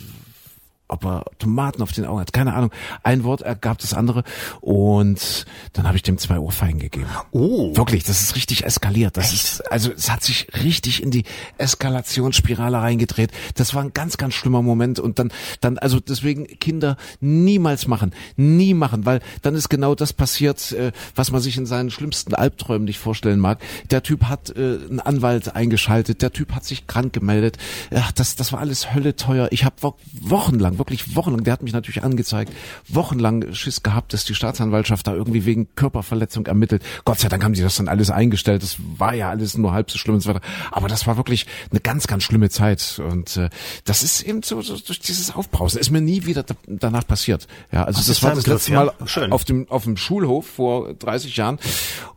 [0.91, 2.71] ob er Tomaten auf den Augen hat, keine Ahnung.
[3.03, 4.23] Ein Wort ergab das andere
[4.59, 7.07] und dann habe ich dem zwei Ohrfeigen gegeben.
[7.31, 7.75] Oh.
[7.75, 9.17] Wirklich, das ist richtig eskaliert.
[9.17, 11.23] Das ist, also es hat sich richtig in die
[11.57, 13.31] Eskalationsspirale reingedreht.
[13.55, 15.31] Das war ein ganz, ganz schlimmer Moment und dann,
[15.61, 20.91] dann, also deswegen Kinder niemals machen, nie machen, weil dann ist genau das passiert, äh,
[21.15, 23.59] was man sich in seinen schlimmsten Albträumen nicht vorstellen mag.
[23.89, 27.57] Der Typ hat äh, einen Anwalt eingeschaltet, der Typ hat sich krank gemeldet.
[27.93, 29.47] Ach, das, das war alles Hölle teuer.
[29.51, 32.51] Ich habe wo wochenlang, wirklich wochenlang, der hat mich natürlich angezeigt,
[32.87, 36.83] wochenlang Schiss gehabt, dass die Staatsanwaltschaft da irgendwie wegen Körperverletzung ermittelt.
[37.05, 38.63] Gott sei Dank haben die das dann alles eingestellt.
[38.63, 40.41] Das war ja alles nur halb so schlimm und so weiter.
[40.71, 43.01] Aber das war wirklich eine ganz, ganz schlimme Zeit.
[43.05, 43.49] Und äh,
[43.85, 45.79] das ist eben so, so durch dieses Aufbrausen.
[45.79, 47.47] Ist mir nie wieder da, danach passiert.
[47.71, 49.07] Ja, also Hast das war das letzte Mal ja?
[49.07, 49.31] Schön.
[49.31, 51.59] auf dem auf dem Schulhof vor 30 Jahren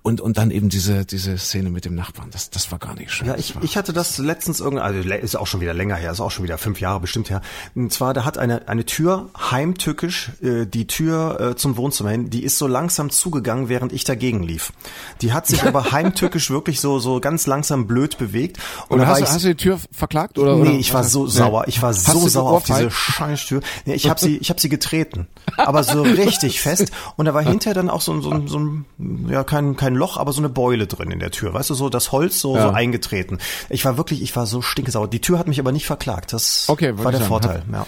[0.02, 2.30] und und dann eben diese diese Szene mit dem Nachbarn.
[2.30, 3.26] Das das war gar nicht schön.
[3.26, 6.20] Ja, ich, ich hatte das letztens irgend, also ist auch schon wieder länger her, ist
[6.20, 7.40] auch schon wieder fünf Jahre bestimmt her.
[7.74, 12.10] Und zwar, da hat eine eine, eine Tür heimtückisch, äh, die Tür äh, zum Wohnzimmer
[12.10, 14.72] hin, die ist so langsam zugegangen, während ich dagegen lief.
[15.22, 18.58] Die hat sich aber heimtückisch wirklich so, so ganz langsam blöd bewegt.
[18.88, 20.56] Und war hast, ich- du- hast du die Tür verklagt oder?
[20.56, 20.70] Nee, oder?
[20.72, 21.30] ich war so Nee.
[21.30, 21.64] sauer.
[21.68, 22.92] Ich war Hast so sauer auf diese geohrfeigt?
[23.14, 23.60] Scheißtür.
[23.86, 25.26] Nee, ich habe sie, ich habe sie getreten,
[25.56, 26.90] aber so richtig fest.
[27.16, 28.84] Und da war hinterher dann auch so ein, so so ein
[29.28, 31.54] ja kein kein Loch, aber so eine Beule drin in der Tür.
[31.54, 32.68] Weißt du, so das Holz so, Ja.
[32.68, 33.38] so eingetreten.
[33.68, 35.08] Ich war wirklich, ich war so stinkesauer.
[35.08, 36.32] Die Tür hat mich aber nicht verklagt.
[36.32, 37.58] Das Okay, war der sagen, Vorteil.
[37.58, 37.86] hat- Ja.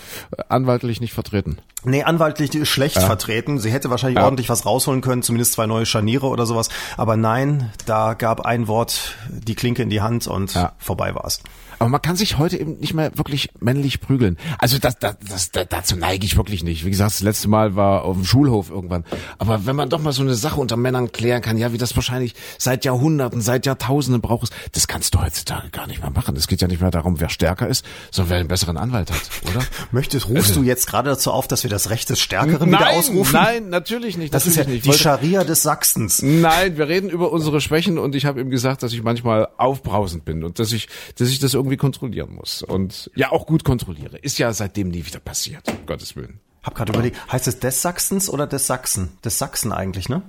[0.56, 1.58] Anwaltlich nicht vertreten.
[1.84, 3.58] Nee, anwaltlich die ist schlecht vertreten.
[3.60, 4.24] Sie hätte wahrscheinlich Ja.
[4.24, 6.68] ordentlich was rausholen können, zumindest zwei neue Scharniere oder sowas.
[6.96, 10.72] Aber nein, da gab ein Wort die Klinke in die Hand und Ja.
[10.78, 11.40] vorbei war's.
[11.78, 14.38] Aber man kann sich heute eben nicht mehr wirklich männlich prügeln.
[14.58, 16.84] Also das, das, das, dazu neige ich wirklich nicht.
[16.84, 19.04] Wie gesagt, das letzte Mal war auf dem Schulhof irgendwann.
[19.38, 21.94] Aber wenn man doch mal so eine Sache unter Männern klären kann, ja, wie das
[21.96, 26.34] wahrscheinlich seit Jahrhunderten, seit Jahrtausenden braucht es, das kannst du heutzutage gar nicht mehr machen.
[26.36, 29.20] Es geht ja nicht mehr darum, wer stärker ist, sondern wer einen besseren Anwalt hat,
[29.50, 29.64] oder?
[29.90, 33.32] Möchtest, rufst du jetzt gerade dazu auf, dass wir das Recht des Stärkeren wieder ausrufen?
[33.34, 34.32] nein, natürlich nicht.
[34.32, 34.98] Das ist ja natürlich die nicht.
[34.98, 36.22] Wollte- Scharia des Sachsens.
[36.22, 40.24] Nein, wir reden über unsere Schwächen und ich habe ihm gesagt, dass ich manchmal aufbrausend
[40.24, 44.18] bin und dass ich, dass ich das irgendwie kontrollieren muss und ja auch gut kontrolliere.
[44.18, 46.38] Ist ja seitdem nie wieder passiert, um Gottes Willen.
[46.62, 49.18] Hab gerade überlegt, heißt es des Sachsens oder des Sachsen?
[49.24, 50.22] Des Sachsen eigentlich, ne?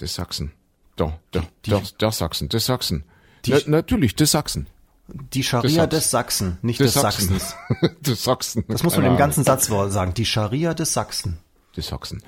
[0.00, 0.52] Des Sachsen.
[0.96, 3.04] Doch, doch, doch, des Sachsen, des Sachsen.
[3.46, 4.66] Na, natürlich, des Sachsen.
[5.08, 7.38] Die Scharia Des Sachsen, nicht Des des, Sachsen.
[7.38, 7.96] Sachsens.
[8.00, 8.64] des Sachsen.
[8.68, 10.14] Das muss man im ganzen Satz sagen.
[10.14, 11.38] Die Scharia des Sachsen.
[11.76, 12.22] Des Sachsen.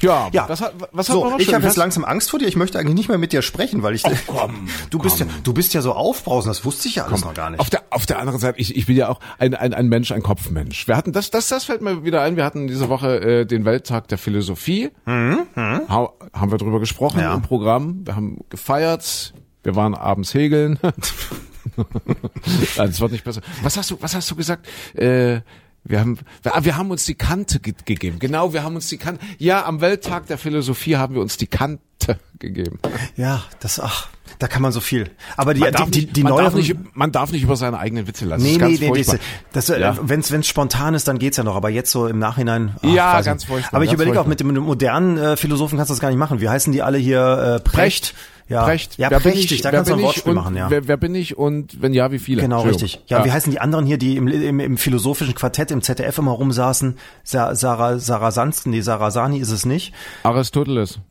[0.00, 2.38] Ja, Ja, das hat, was hat so, man noch ich habe jetzt langsam Angst vor
[2.38, 2.46] dir.
[2.46, 4.02] Ich möchte eigentlich nicht mehr mit dir sprechen, weil ich.
[4.26, 6.50] komm, du bist ja, du bist ja so aufbrausend.
[6.54, 7.60] Das wusste ich ja alles noch gar nicht.
[7.60, 10.12] Auf der, auf der anderen Seite, ich, ich bin ja auch ein, ein, ein Mensch,
[10.12, 10.86] ein Kopfmensch.
[10.88, 13.64] Wir hatten, das, das, das fällt mir wieder ein, wir hatten diese Woche äh, den
[13.64, 14.90] Welttag der Philosophie.
[15.06, 15.46] Ha,
[16.34, 17.34] haben wir drüber gesprochen Ja.
[17.34, 18.06] im Programm.
[18.06, 19.32] Wir haben gefeiert.
[19.62, 20.34] Wir waren abends.
[20.36, 20.80] Nein,
[22.90, 23.40] es wird nicht besser.
[23.62, 24.66] Was hast du, was hast du gesagt?
[24.94, 25.40] Äh,
[25.84, 28.18] wir haben, wir, ah, wir haben uns die Kante ge gegeben.
[28.18, 29.24] Genau, wir haben uns die Kante.
[29.38, 31.80] Ja, am Welttag der Philosophie haben wir uns die Kante
[32.38, 32.78] gegeben.
[33.16, 34.08] ja, das, ach,
[34.38, 35.10] da kann man so viel.
[35.36, 36.56] Aber die, Man darf, die, die, die man, darf neueren.
[36.58, 38.42] nicht, man darf nicht über seine eigenen Witze lassen.
[38.44, 39.04] Nee, nee, nee, nee,
[39.52, 39.96] das, äh, Ja.
[40.00, 42.76] wenn's wenn's spontan ist, dann geht's ja noch, aber jetzt so im Nachhinein.
[42.80, 45.94] ach, Ja, ganz furchtbar, Aber ich überlege auch mit dem modernen äh, Philosophen kannst du
[45.94, 46.40] das gar nicht machen.
[46.40, 47.60] Wie heißen die alle hier?
[47.60, 48.14] Äh, Precht.
[48.48, 48.98] Ja, Precht.
[48.98, 49.52] ja, wer bin prächtig.
[49.52, 50.68] ich, da kannst du bin ein Wortspiel machen, ja.
[50.70, 52.42] Wer, wer bin ich und wenn ja, wie viele?
[52.42, 53.00] Genau, richtig.
[53.06, 56.32] Ja, wie heißen die anderen hier, die im, im, im philosophischen Quartett im ZDF immer
[56.32, 56.96] rumsaßen?
[57.24, 59.92] Sa Sarah, Sarah Sansken, nee, Sarasani ist es nicht.
[60.22, 60.98] Aristoteles.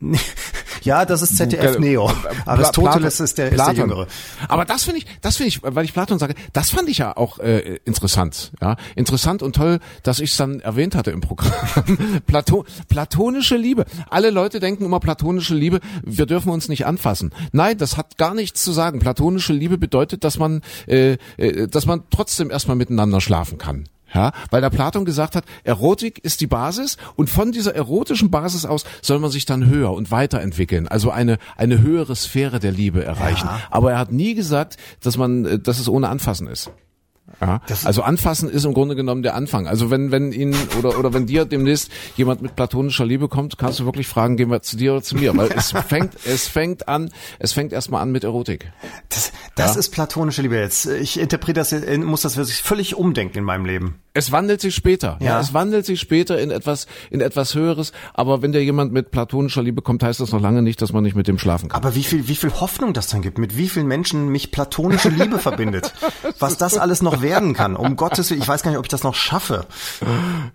[0.84, 2.06] Ja, das ist ZDF Neo.
[2.08, 3.76] Pla- Aristoteles Platon- ist der, ist der Platon.
[3.76, 4.06] Jüngere.
[4.48, 7.16] Aber das finde ich, das finde ich, weil ich Platon sage, das fand ich ja
[7.16, 8.50] auch äh, interessant.
[8.60, 11.52] Ja, interessant und toll, dass ich es dann erwähnt hatte im Programm.
[12.26, 13.84] Plato, platonische Liebe.
[14.10, 15.78] Alle Leute denken immer platonische Liebe.
[16.02, 17.21] Wir dürfen uns nicht anfassen.
[17.52, 18.98] Nein, das hat gar nichts zu sagen.
[18.98, 23.84] Platonische Liebe bedeutet, dass man, äh, äh, dass man trotzdem erstmal miteinander schlafen kann.
[24.14, 28.66] Ja, weil der Platon gesagt hat, Erotik ist die Basis und von dieser erotischen Basis
[28.66, 33.02] aus soll man sich dann höher und weiterentwickeln, also eine eine höhere Sphäre der Liebe
[33.02, 33.46] erreichen.
[33.46, 33.60] Ja.
[33.70, 36.70] Aber er hat nie gesagt, dass man, äh, dass es ohne Anfassen ist.
[37.40, 39.66] Ja, also anfassen ist im Grunde genommen der Anfang.
[39.66, 43.80] Also wenn wenn ihn oder oder wenn dir demnächst jemand mit platonischer Liebe kommt, kannst
[43.80, 46.88] du wirklich fragen, gehen wir zu dir oder zu mir, weil es fängt es fängt
[46.88, 48.70] an, es fängt erstmal an mit Erotik.
[49.08, 49.80] Das, das Ja.
[49.80, 50.86] ist platonische Liebe jetzt.
[50.86, 53.96] Ich interpretiere das, muss das wirklich völlig umdenken in meinem Leben.
[54.14, 55.16] Es wandelt sich später.
[55.20, 55.26] Ja.
[55.32, 55.40] Ja.
[55.40, 57.92] es wandelt sich später in etwas, in etwas Höheres.
[58.12, 61.02] Aber wenn dir jemand mit platonischer Liebe kommt, heißt das noch lange nicht, dass man
[61.02, 61.76] nicht mit dem schlafen kann.
[61.82, 65.08] Aber wie viel, wie viel Hoffnung das dann gibt, mit wie vielen Menschen mich platonische
[65.08, 65.94] Liebe verbindet,
[66.38, 67.74] was das alles noch werden kann.
[67.76, 69.66] Um Gottes Willen, ich weiß gar nicht, ob ich das noch schaffe.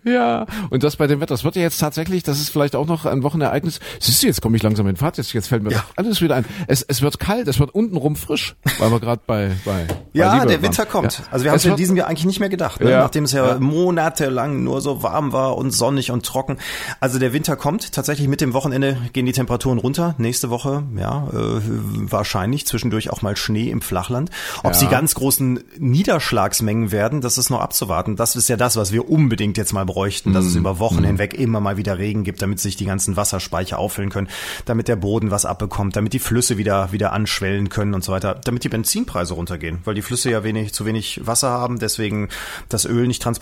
[0.03, 0.45] Ja.
[0.69, 1.33] Und das bei dem Wetter.
[1.33, 3.79] Das wird ja jetzt tatsächlich, das ist vielleicht auch noch ein Wochenereignis.
[3.99, 5.17] Siehst du, jetzt komme ich langsam in Fahrt.
[5.17, 5.79] Jetzt, jetzt fällt mir Ja.
[5.79, 6.45] doch alles wieder ein.
[6.67, 10.33] Es, es wird kalt, es wird untenrum frisch, weil wir gerade bei, bei, bei Ja,
[10.35, 10.63] Liebe der waren.
[10.63, 11.17] Winter kommt.
[11.19, 11.25] Ja.
[11.31, 12.91] Also wir haben Es in diesem Jahr eigentlich nicht mehr gedacht, ne?
[12.91, 13.59] Nachdem es ja, Ja.
[13.59, 16.57] monatelang nur so warm war und sonnig und trocken.
[16.99, 17.91] Also der Winter kommt.
[17.91, 20.15] Tatsächlich mit dem Wochenende gehen die Temperaturen runter.
[20.17, 24.29] Nächste Woche, ja, äh, wahrscheinlich zwischendurch auch mal Schnee im Flachland.
[24.59, 24.73] Ob Ja.
[24.73, 28.15] sie ganz großen Niederschlagsmengen werden, das ist noch abzuwarten.
[28.15, 30.59] Das ist ja das, was wir unbedingt jetzt mal bräuchten, dass es Mhm.
[30.61, 34.29] über Wochen hinweg immer mal wieder Regen gibt, damit sich die ganzen Wasserspeicher auffüllen können,
[34.65, 38.39] damit der Boden was abbekommt, damit die Flüsse wieder wieder anschwellen können und so weiter,
[38.43, 42.29] damit die Benzinpreise runtergehen, weil die Flüsse ja wenig zu wenig Wasser haben, deswegen
[42.69, 43.36] das Öl nicht transportiert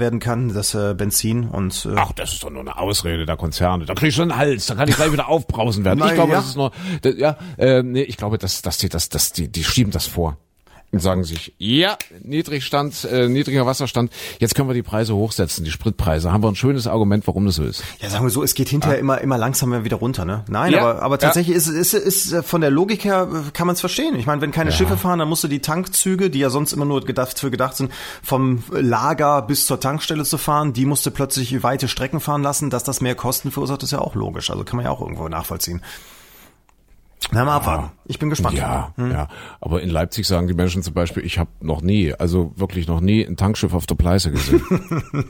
[0.00, 3.36] werden kann, das äh, Benzin und äh, Ach, das ist doch nur eine Ausrede der
[3.36, 3.84] Konzerne.
[3.84, 5.98] Da krieg ich schon einen Hals, da kann ich gleich wieder aufbrausen werden.
[6.00, 6.38] Na ich glaube, ja.
[6.38, 6.72] das ist nur,
[7.02, 10.06] das, ja, äh, nee, ich glaube, dass, dass die, das, dass die, die schieben das
[10.06, 10.38] vor.
[10.96, 15.70] Und sagen sich, ja, Niedrigstand, äh, niedriger Wasserstand, jetzt können wir die Preise hochsetzen, die
[15.70, 16.32] Spritpreise.
[16.32, 17.84] Haben wir ein schönes Argument, warum das so ist.
[18.00, 20.44] Ja, sagen wir so, es geht hinterher immer immer langsamer wieder runter, ne?
[20.48, 23.66] Nein, Ja, aber aber tatsächlich ist ist ist äh, von der Logik her äh, kann
[23.66, 24.16] man es verstehen.
[24.16, 26.84] Ich meine, wenn keine Schiffe fahren, dann musst du die Tankzüge, die ja sonst immer
[26.84, 27.92] nur gedacht für gedacht sind,
[28.22, 32.70] vom Lager bis zur Tankstelle zu fahren, die musst du plötzlich weite Strecken fahren lassen,
[32.70, 34.50] dass das mehr Kosten verursacht, ist ja auch logisch.
[34.50, 35.82] Also kann man ja auch irgendwo nachvollziehen.
[37.32, 37.90] Na, mal abwarten.
[38.04, 38.56] Ich bin gespannt.
[38.56, 39.28] Ja, ja.
[39.60, 43.00] Aber in Leipzig sagen die Menschen zum Beispiel, ich habe noch nie, also wirklich noch
[43.00, 44.62] nie ein Tankschiff auf der Pleiße gesehen.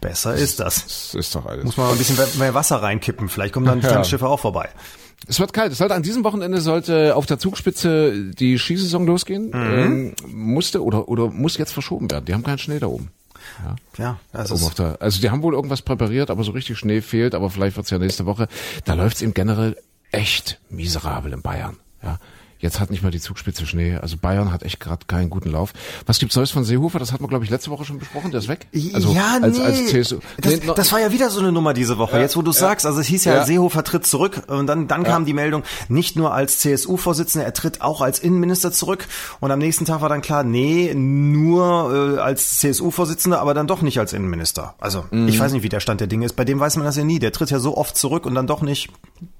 [0.00, 0.84] Besser ist das.
[0.84, 1.64] Das ist doch alles.
[1.64, 3.28] Muss man mal ein bisschen mehr Wasser reinkippen.
[3.28, 3.92] Vielleicht kommen dann die Ja.
[3.92, 4.68] Tankschiffe auch vorbei.
[5.28, 5.70] Es wird kalt.
[5.70, 9.50] Es sollte an diesem Wochenende sollte auf der Zugspitze die Skisaison losgehen.
[9.54, 12.24] Ähm, musste oder oder muss jetzt verschoben werden.
[12.24, 13.10] Die haben keinen Schnee da oben.
[13.98, 17.02] Ja, das oben ist der, also die haben wohl irgendwas präpariert, aber so richtig Schnee
[17.02, 17.34] fehlt.
[17.34, 18.48] Aber vielleicht wird's ja nächste Woche.
[18.84, 19.76] Da läuft's im generell
[20.10, 21.78] echt miserabel in Bayern.
[22.02, 22.18] Ja.
[22.60, 23.96] Jetzt hat nicht mal die Zugspitze Schnee.
[23.96, 25.72] Also Bayern hat echt gerade keinen guten Lauf.
[26.06, 26.98] Was gibt's Neues von Seehofer?
[26.98, 28.30] Das hatten wir, glaube ich, letzte Woche schon besprochen.
[28.30, 28.66] Der ist weg.
[28.92, 29.46] Also ja, nee.
[29.60, 30.18] als CSU.
[30.40, 32.18] Das, Nee, das war ja wieder so eine Nummer diese Woche.
[32.20, 33.44] Jetzt, wo du sagst, also es hieß ja, Ja.
[33.46, 37.80] Seehofer tritt zurück und dann, dann kam die Meldung, nicht nur als CSU-Vorsitzender, er tritt
[37.80, 39.06] auch als Innenminister zurück.
[39.40, 43.82] Und am nächsten Tag war dann klar, nee, nur äh, als CSU-Vorsitzender, aber dann doch
[43.82, 44.74] nicht als Innenminister.
[44.78, 45.28] Also Mhm.
[45.28, 46.34] ich weiß nicht, wie der Stand der Dinge ist.
[46.36, 47.18] Bei dem weiß man das ja nie.
[47.18, 48.90] Der tritt ja so oft zurück und dann doch nicht.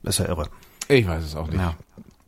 [0.03, 0.49] Das ist ja irre.
[0.89, 1.59] ich weiß es auch nicht.
[1.61, 1.75] Ja.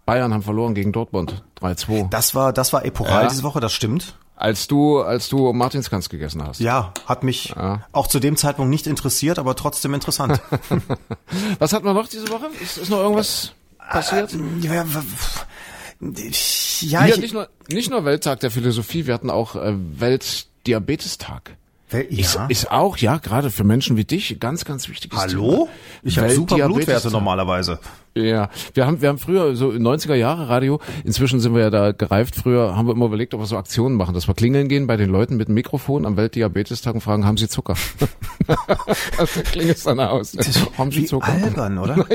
[0.06, 2.08] Bayern haben verloren gegen Dortmund 3-2.
[2.10, 3.28] Das war, das war epochal Ja.
[3.28, 4.16] diese Woche, das stimmt.
[4.34, 6.58] Als du, als du Martinskans gegessen hast.
[6.58, 7.54] Ja, hat mich
[7.92, 10.40] auch zu dem Zeitpunkt nicht interessiert, aber trotzdem interessant.
[11.60, 12.46] Was hatten wir noch diese Woche?
[12.60, 14.32] Ist, ist noch irgendwas passiert?
[14.62, 14.98] ja, w-
[16.80, 21.56] ja, Hier, ich, nicht nur, nicht nur Welttag der Philosophie, wir hatten auch äh, Weltdiabetestag.
[21.92, 22.46] Wel- Ist, ja.
[22.46, 25.50] ist auch, ja, gerade für Menschen wie dich, ganz, ganz wichtiges Hallo?
[25.52, 25.68] Thema.
[26.02, 26.56] Ich habe super.
[26.66, 27.78] Blutwerte normalerweise.
[28.14, 31.92] Ja, wir haben, wir haben früher so 90er Jahre Radio, inzwischen sind wir ja da
[31.92, 34.86] gereift, früher haben wir immer überlegt, ob wir so Aktionen machen, dass wir klingeln gehen
[34.86, 37.74] bei den Leuten mit dem Mikrofon am Weltdiabetestag und fragen, haben sie Zucker?
[39.16, 40.36] also es dann aus.
[40.76, 41.32] haben sie Zucker?
[41.32, 41.94] albern, oder?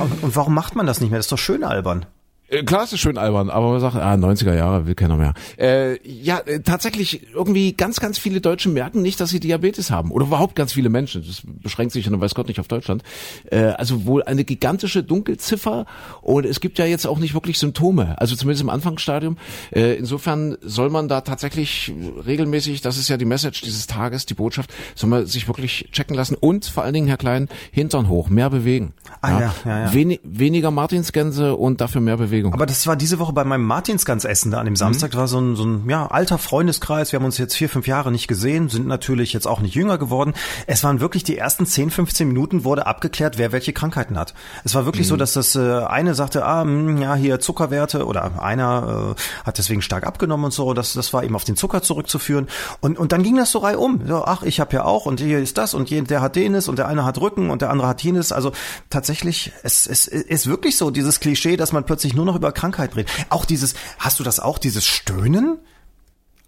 [0.00, 1.18] Und- Und warum macht man das nicht mehr?
[1.18, 2.04] Das ist doch schön albern.
[2.48, 5.34] Äh, Klar, es ist schön albern, aber man sagt, ah, 90er Jahre will keiner mehr.
[5.58, 10.10] Äh, ja, äh, tatsächlich, irgendwie ganz, ganz viele Deutsche merken nicht, dass sie Diabetes haben.
[10.10, 11.24] Oder überhaupt ganz viele Menschen.
[11.26, 13.02] Das beschränkt sich, und weiß Gott, nicht auf Deutschland.
[13.50, 15.86] Äh, also wohl eine gigantische Dunkelziffer
[16.22, 18.18] und es gibt ja jetzt auch nicht wirklich Symptome.
[18.18, 19.36] Also zumindest im Anfangsstadium.
[19.70, 21.92] Äh, insofern soll man da tatsächlich
[22.26, 26.16] regelmäßig, das ist ja die Message dieses Tages, die Botschaft, soll man sich wirklich checken
[26.16, 28.94] lassen und vor allen Dingen, Herr Klein, Hintern hoch, mehr bewegen.
[29.20, 29.94] Ah, ja, ja, ja.
[29.94, 32.54] Weni weniger Martinsgänse und dafür mehr Bewegung.
[32.54, 35.10] Aber das war diese Woche bei meinem Martinsgans-Essen da an dem Samstag.
[35.10, 37.12] Das war so ein, so ein ja, alter Freundeskreis.
[37.12, 39.98] Wir haben uns jetzt vier, fünf Jahre nicht gesehen, sind natürlich jetzt auch nicht jünger
[39.98, 40.34] geworden.
[40.66, 44.34] Es waren wirklich die ersten 10, 15 Minuten wurde abgeklärt, wer welche Krankheiten hat.
[44.64, 48.42] Es war wirklich so, dass das äh, eine sagte, ah, hm, ja, hier Zuckerwerte oder
[48.42, 50.74] einer äh, hat deswegen stark abgenommen und so.
[50.74, 52.48] Das, das war eben auf den Zucker zurückzuführen.
[52.80, 54.02] Und, und dann ging das so reihum.
[54.06, 56.78] So, ach, ich habe ja auch und hier ist das und der hat jenes und
[56.78, 58.32] der eine hat Rücken und der andere hat jenes.
[58.32, 58.52] Also
[58.90, 62.94] tatsächlich, es, es ist wirklich so, dieses Klischee, dass man plötzlich nur noch über Krankheit
[62.96, 63.10] redet.
[63.30, 65.58] Auch dieses, hast du das auch, dieses Stöhnen?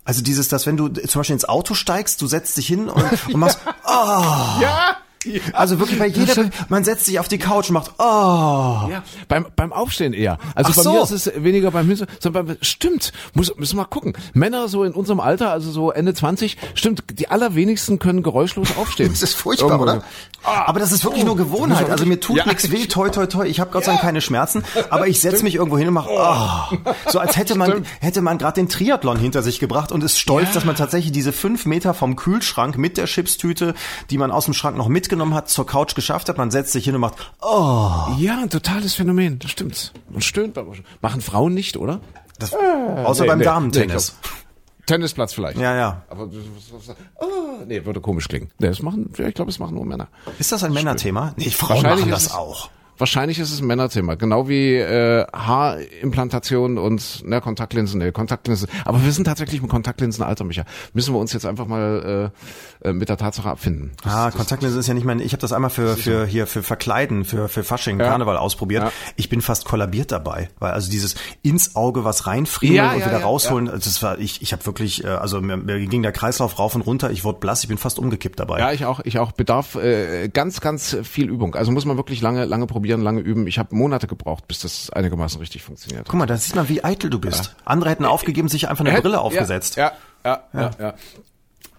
[0.04, 3.26] Also dieses, dass wenn du zum Beispiel ins Auto steigst, du setzt dich hin und,
[3.26, 4.60] und machst, oh.
[4.60, 4.96] Ja!
[5.52, 8.88] Also wirklich bei jeder, man setzt sich auf die Couch und macht, oh.
[8.90, 10.38] Ja, beim, beim Aufstehen eher.
[10.54, 10.92] Also Ach bei so.
[10.92, 14.14] mir ist es weniger beim Hinsen, sondern beim, stimmt, muss, müssen wir mal gucken.
[14.32, 19.10] Männer so in unserem Alter, also so Ende 20, stimmt, die allerwenigsten können geräuschlos aufstehen.
[19.10, 20.02] Das ist furchtbar, Irgendwo oder?
[20.42, 21.90] Ah, aber das ist wirklich nur Gewohnheit.
[21.90, 22.46] Also mir tut Ja.
[22.46, 23.44] nichts weh, toi toi toi.
[23.46, 26.08] Ich habe Gott sei Dank keine Schmerzen, aber ich setze mich irgendwo hin und mache,
[26.10, 26.76] oh.
[27.10, 27.86] so als hätte man Stimmt.
[28.00, 30.54] hätte man gerade den Triathlon hinter sich gebracht und ist stolz, Ja.
[30.54, 33.74] dass man tatsächlich diese fünf Meter vom Kühlschrank mit der Chipstüte,
[34.08, 36.38] die man aus dem Schrank noch mitgenommen hat, zur Couch geschafft hat.
[36.38, 37.90] Man setzt sich hin und macht, oh.
[38.18, 39.92] Ja, ein totales Phänomen, das stimmt.
[40.08, 40.70] Man stöhnt beim.
[41.00, 42.00] Machen Frauen nicht, oder?
[42.38, 44.14] Das, außer nee, beim nee, Damentennis.
[44.22, 44.28] nee,
[44.86, 45.58] Tennisplatz vielleicht.
[45.58, 46.02] ja, ja.
[46.08, 46.30] Aber
[47.20, 47.24] ah,
[47.66, 48.50] nee, würde komisch klingen.
[48.58, 50.08] Nee, das machen, ja, ich glaube, es machen nur Männer.
[50.38, 51.34] Ist das ein Männerthema?
[51.36, 52.70] Nee, Frauen Wahrscheinlich machen das es- auch.
[53.00, 58.68] Wahrscheinlich ist es ein Männerthema, genau wie äh, Haarimplantation und ne, Kontaktlinsen, ne, Kontaktlinsen.
[58.84, 60.64] Aber wir sind tatsächlich im Kontaktlinsenalter, Micha.
[60.92, 62.30] Müssen wir uns jetzt einfach mal
[62.82, 63.92] äh, mit der Tatsache abfinden.
[64.02, 65.20] Das- Ah, das- Kontaktlinse ist ja nicht mein.
[65.20, 68.82] Ich habe das einmal für für hier für Verkleiden, für für Fasching, Karneval ausprobiert.
[68.84, 68.92] Ja.
[69.16, 73.06] Ich bin fast kollabiert dabei, weil also dieses ins Auge was reinfriemeln Ja, und ja,
[73.06, 76.12] wieder ja, rausholen, das war ich ich habe wirklich äh, also mir, mir ging der
[76.12, 78.58] Kreislauf rauf und runter, ich wurde blass, ich bin fast umgekippt dabei.
[78.60, 79.32] Ja, ich auch, ich auch.
[79.32, 81.54] Bedarf äh, ganz, ganz viel Übung.
[81.54, 83.46] Also muss man wirklich lange, lange probieren, lange üben.
[83.46, 86.06] Ich habe Monate gebraucht, bis das einigermaßen richtig funktioniert.
[86.08, 87.54] Guck mal, da sieht man, wie eitel du bist.
[87.64, 89.76] Andere hätten aufgegeben, sich einfach eine Brille aufgesetzt.
[89.76, 89.92] Ja,
[90.24, 90.94] ja, ja, ja.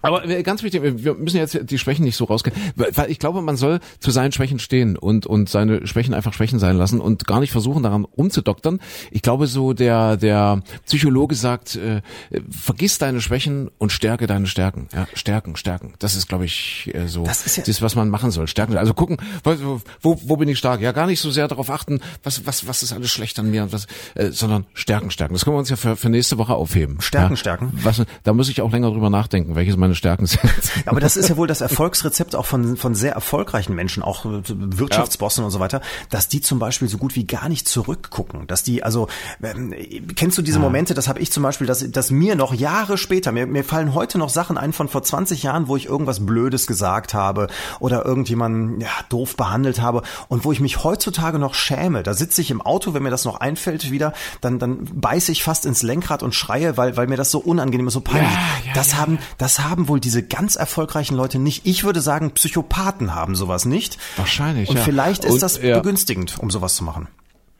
[0.02, 3.40] Aber äh, ganz wichtig, wir müssen jetzt die Schwächen nicht so rausgehen, weil ich glaube,
[3.40, 7.26] man soll zu seinen Schwächen stehen und und seine Schwächen einfach Schwächen sein lassen und
[7.26, 8.80] gar nicht versuchen daran umzudoktern.
[9.10, 12.02] Ich glaube, so der der Psychologe sagt, äh,
[12.50, 14.88] vergiss deine Schwächen und stärke deine Stärken.
[14.92, 15.94] Ja, stärken, stärken.
[15.98, 18.48] Das ist, glaube ich, äh, so das, ist ja das, was man machen soll.
[18.48, 18.76] Stärken.
[18.76, 20.80] Also gucken, wo, wo, wo bin ich stark?
[20.80, 23.62] Ja, gar nicht so sehr darauf achten, was was was ist alles schlecht an mir
[23.62, 25.34] und was, äh, sondern stärken, stärken.
[25.34, 27.00] Das können wir uns ja für, für nächste Woche aufheben.
[27.00, 27.36] Stärken, ja.
[27.36, 27.72] stärken.
[27.82, 30.42] Was, da muss ich auch länger drüber nachdenken, welches meine Stärken sind.
[30.86, 35.42] Aber das ist ja wohl das Erfolgsrezept auch von, von sehr erfolgreichen Menschen, auch Wirtschaftsbossen
[35.42, 35.46] ja.
[35.46, 35.80] und so weiter,
[36.10, 38.46] dass die zum Beispiel so gut wie gar nicht zurückgucken.
[38.46, 39.08] Dass die, also,
[39.42, 39.74] ähm,
[40.16, 40.62] kennst du diese ja.
[40.62, 43.94] Momente, das habe ich zum Beispiel, dass, dass mir noch Jahre später, mir, mir fallen
[43.94, 47.48] heute noch Sachen ein von vor 20 Jahren, wo ich irgendwas Blödes gesagt habe
[47.80, 52.02] oder irgendjemanden ja, doof behandelt habe und wo ich mich heutzutage noch schäme.
[52.02, 55.42] Da sitze ich im Auto, wenn mir das noch einfällt wieder, dann, dann beiße ich
[55.42, 58.32] fast ins Lenkrad und schreie, weil, weil mir das so unangenehm ist, so peinlich.
[58.66, 61.66] Ja, das haben, das haben wohl diese ganz erfolgreichen Leute nicht.
[61.66, 63.98] Ich würde sagen, Psychopathen haben sowas nicht.
[64.16, 64.68] Wahrscheinlich.
[64.68, 64.82] Und ja.
[64.82, 65.78] vielleicht ist Und, das ja.
[65.78, 67.08] begünstigend, um sowas zu machen.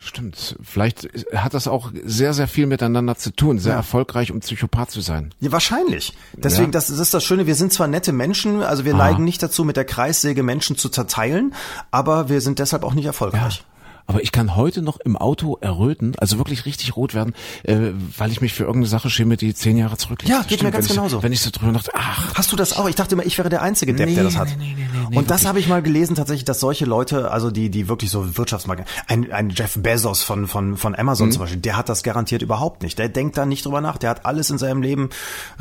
[0.04, 0.56] Stimmt.
[0.64, 3.78] Vielleicht hat das auch sehr, sehr viel miteinander zu tun, sehr ja.
[3.78, 5.32] erfolgreich, um Psychopath zu sein.
[5.38, 6.14] Ja, wahrscheinlich.
[6.32, 6.70] Deswegen, ja.
[6.72, 9.10] das, das ist das Schöne, wir sind zwar nette Menschen, also wir Aha.
[9.10, 11.54] neigen nicht dazu, mit der Kreissäge Menschen zu zerteilen,
[11.92, 13.64] aber wir sind deshalb auch nicht erfolgreich.
[14.06, 18.30] Aber ich kann heute noch im Auto erröten, also wirklich richtig rot werden, äh, weil
[18.30, 20.30] ich mich für irgendeine Sache schäme, die zehn Jahre zurückliegt.
[20.30, 21.18] Ja, geht Stimmt, mir ganz wenn genauso.
[21.18, 22.34] Ich, wenn ich so drüber dachte, ach.
[22.34, 22.88] Hast du das auch?
[22.88, 24.48] Ich dachte immer, ich wäre der einzige Depp, nee, der das hat.
[24.58, 27.50] Nee, nee, nee, nee, Und das habe ich mal gelesen tatsächlich, dass solche Leute, also
[27.50, 31.32] die, die wirklich so Wirtschaftsmarken, ein, ein Jeff Bezos von, von, von Amazon mhm.
[31.32, 32.98] zum Beispiel, der hat das garantiert überhaupt nicht.
[32.98, 33.98] Der denkt da nicht drüber nach.
[33.98, 35.10] Der hat alles in seinem Leben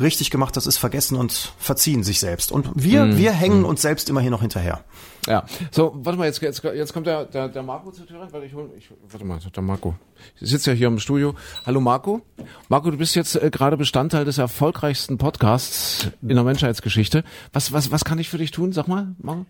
[0.00, 2.52] richtig gemacht, das ist vergessen und verziehen sich selbst.
[2.52, 3.18] Und wir, mhm.
[3.18, 3.66] wir hängen mhm.
[3.66, 4.80] uns selbst immer hier noch hinterher.
[5.26, 8.28] Ja, so, warte mal, jetzt, jetzt, jetzt kommt der, der, der Marco zur Tür rein,
[8.32, 9.94] weil ich hol, ich, warte mal, der Marco.
[10.40, 11.34] Ich sitze ja hier im Studio.
[11.64, 12.22] Hallo Marco.
[12.68, 17.22] Marco, du bist jetzt äh, gerade Bestandteil des erfolgreichsten Podcasts in der Menschheitsgeschichte.
[17.52, 18.72] Was, was, was kann ich für dich tun?
[18.72, 19.46] Sag mal, Marco.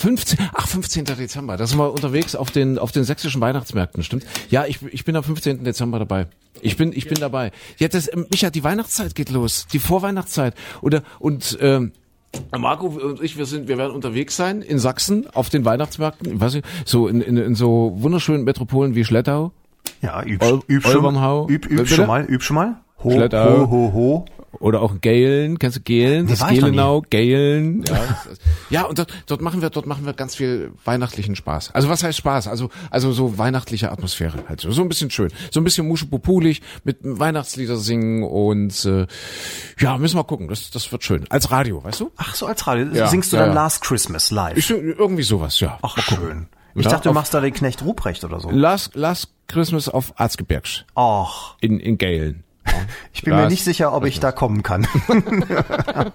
[0.00, 1.04] 15, ach, 15.
[1.04, 1.58] Dezember.
[1.58, 4.24] Da sind wir unterwegs auf den, auf den sächsischen Weihnachtsmärkten, stimmt?
[4.48, 5.62] Ja, ich, ich bin am 15.
[5.62, 6.26] Dezember dabei.
[6.62, 7.52] Ich bin, ich bin dabei.
[7.78, 9.66] Ja, das, Micha, die Weihnachtszeit geht los.
[9.72, 10.54] Die Vorweihnachtszeit.
[10.80, 11.92] Oder, und, ähm,
[12.58, 16.40] Marco und ich, wir sind, wir werden unterwegs sein in Sachsen auf den Weihnachtsmärkten, ich
[16.40, 19.52] weiß nicht, so in, in, in so wunderschönen Metropolen wie Schlettau.
[20.02, 22.76] Ja, üb, Ol üb, schon, üb, üb schon mal, üb schon mal.
[23.02, 23.60] Ho, Schlettau.
[23.60, 24.24] ho, ho, ho.
[24.58, 26.26] Oder auch Galen, kennst du Galen?
[26.26, 27.84] Das Gelenau, Galen.
[27.84, 28.18] Ja,
[28.70, 31.72] ja und dort, dort machen wir, dort machen wir ganz viel weihnachtlichen Spaß.
[31.72, 32.48] Also was heißt Spaß?
[32.48, 36.62] Also, also so weihnachtliche Atmosphäre halt so, so ein bisschen schön, so ein bisschen muschepopulig
[36.82, 39.06] mit Weihnachtslieder singen und äh,
[39.78, 40.48] ja, müssen wir gucken.
[40.48, 41.26] Das, das wird schön.
[41.30, 42.10] Als Radio, weißt du?
[42.16, 42.86] Ach so, als Radio.
[42.92, 43.62] Ja, Singst du ja, dann ja.
[43.62, 44.56] Last Christmas live?
[44.56, 45.78] Ich, irgendwie sowas, ja.
[45.82, 46.48] Ach schön.
[46.74, 48.50] Ich dachte, du machst da den Knecht Ruprecht oder so.
[48.50, 50.84] Last, Last Christmas auf Arzgebirgs.
[50.94, 51.56] Ach.
[51.60, 52.44] In, in Galen.
[53.12, 54.86] Ich bin das, mir nicht sicher, ob ich da kommen kann.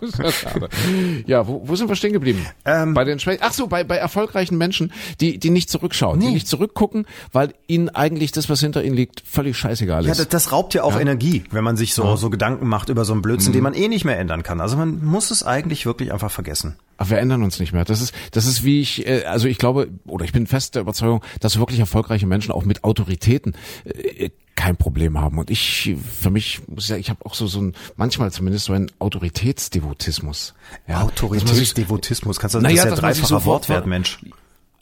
[1.28, 2.46] ja, wo, wo sind wir stehen geblieben?
[2.64, 3.20] Ähm, bei den.
[3.42, 6.28] Ach so, bei, bei erfolgreichen Menschen, die, die nicht zurückschauen, nee.
[6.28, 10.08] die nicht zurückgucken, weil ihnen eigentlich das, was hinter ihnen liegt, völlig scheißegal ist.
[10.08, 11.02] Ja, das, das raubt ja auch ja.
[11.02, 12.18] Energie, wenn man sich so, ja.
[12.18, 13.58] so Gedanken macht über so einen Blödsinn, mhm.
[13.58, 14.62] den man eh nicht mehr ändern kann.
[14.62, 16.78] Also man muss es eigentlich wirklich einfach vergessen.
[16.98, 17.84] Aber wir ändern uns nicht mehr.
[17.84, 20.82] Das ist, das ist wie ich, äh, also ich glaube, oder ich bin fest der
[20.82, 23.54] Überzeugung, dass wirklich erfolgreiche Menschen auch mit Autoritäten
[23.84, 25.38] äh, kein Problem haben.
[25.38, 28.74] Und ich, für mich, muss ja, ich habe auch so, so ein, manchmal zumindest so
[28.74, 30.54] ein Autoritätsdevotismus.
[30.88, 34.20] Ja, Autoritätsdevotismus, kannst du das, naja, das ist ja dreifacher so Wortwert, Mensch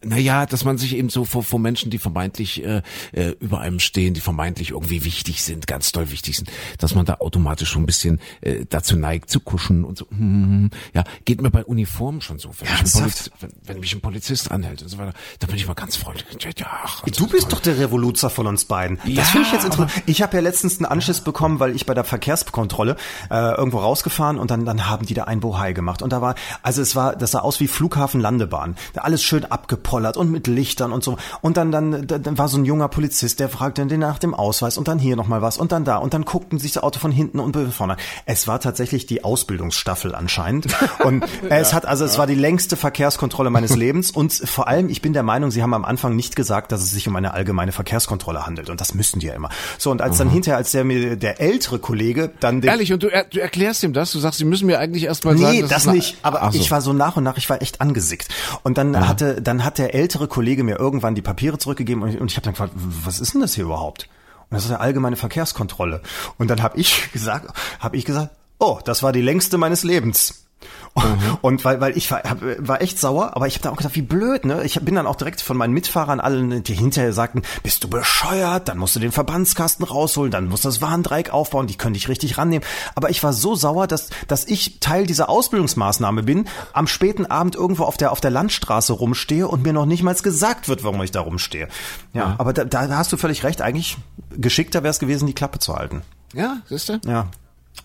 [0.03, 2.81] naja, dass man sich eben so vor, vor Menschen, die vermeintlich äh,
[3.11, 7.05] äh, über einem stehen, die vermeintlich irgendwie wichtig sind, ganz doll wichtig sind, dass man
[7.05, 10.07] da automatisch schon ein bisschen äh, dazu neigt zu kuschen und so.
[10.09, 10.69] Hm.
[10.93, 12.51] Ja, geht mir bei Uniformen schon so.
[12.59, 15.67] Wenn, mich ein, wenn, wenn mich ein Polizist anhält und so weiter, da bin ich
[15.67, 16.25] mal ganz freundlich.
[16.57, 17.51] Ja, ach, du bist toll.
[17.51, 18.97] doch der Revoluzer von uns beiden.
[18.97, 19.91] Das ja, finde ich jetzt interessant.
[20.05, 22.97] Ich habe ja letztens einen Anschiss bekommen, weil ich bei der Verkehrskontrolle
[23.29, 26.01] äh, irgendwo rausgefahren und dann, dann haben die da ein Bohai gemacht.
[26.01, 28.75] Und da war, also es war, das sah aus wie Flughafen-Landebahn.
[28.95, 31.17] Alles schön abgepumpt gepollert und mit Lichtern und so.
[31.41, 34.77] Und dann, dann, dann war so ein junger Polizist, der fragte den nach dem Ausweis
[34.77, 35.97] und dann hier nochmal was und dann da.
[35.97, 37.97] Und dann guckten sich das Auto von hinten und vorne.
[38.25, 40.67] Es war tatsächlich die Ausbildungsstaffel anscheinend.
[41.03, 42.09] Und es ja, hat, also ja.
[42.09, 44.09] es war die längste Verkehrskontrolle meines Lebens.
[44.09, 46.91] Und vor allem, ich bin der Meinung, sie haben am Anfang nicht gesagt, dass es
[46.91, 48.69] sich um eine allgemeine Verkehrskontrolle handelt.
[48.69, 49.49] Und das müssen die ja immer.
[49.77, 50.19] So, und als mhm.
[50.19, 53.83] dann hinterher, als der mir, der ältere Kollege dann den, Ehrlich, und du, du erklärst
[53.83, 54.11] ihm das?
[54.11, 55.53] Du sagst, sie müssen mir eigentlich erstmal sagen.
[55.53, 56.17] Nee, das nicht.
[56.21, 56.57] Aber so.
[56.57, 58.29] ich war so nach und nach, ich war echt angesickt.
[58.63, 59.07] Und dann Aha.
[59.07, 62.43] hatte, dann hat der ältere Kollege mir irgendwann die Papiere zurückgegeben und ich, ich habe
[62.43, 64.09] dann gefragt, was ist denn das hier überhaupt?
[64.49, 66.01] Und das ist eine allgemeine Verkehrskontrolle.
[66.37, 70.45] Und dann habe ich gesagt, habe ich gesagt, oh, das war die längste meines Lebens.
[71.41, 73.95] Und weil, weil ich war, hab, war echt sauer, aber ich habe dann auch gedacht,
[73.95, 74.63] wie blöd, ne?
[74.63, 78.67] Ich bin dann auch direkt von meinen Mitfahrern allen, die hinterher sagten, bist du bescheuert,
[78.67, 82.09] dann musst du den Verbandskasten rausholen, dann musst du das Warndreieck aufbauen, die können dich
[82.09, 82.67] richtig rannehmen.
[82.93, 87.55] Aber ich war so sauer, dass, dass ich Teil dieser Ausbildungsmaßnahme bin, am späten Abend
[87.55, 91.01] irgendwo auf der, auf der Landstraße rumstehe und mir noch nicht mal gesagt wird, warum
[91.01, 91.67] ich da rumstehe.
[92.13, 93.97] Ja, aber da, da hast du völlig recht, eigentlich
[94.29, 96.03] geschickter wäre es gewesen, die Klappe zu halten.
[96.33, 96.99] Ja, siehst du?
[97.05, 97.27] Ja.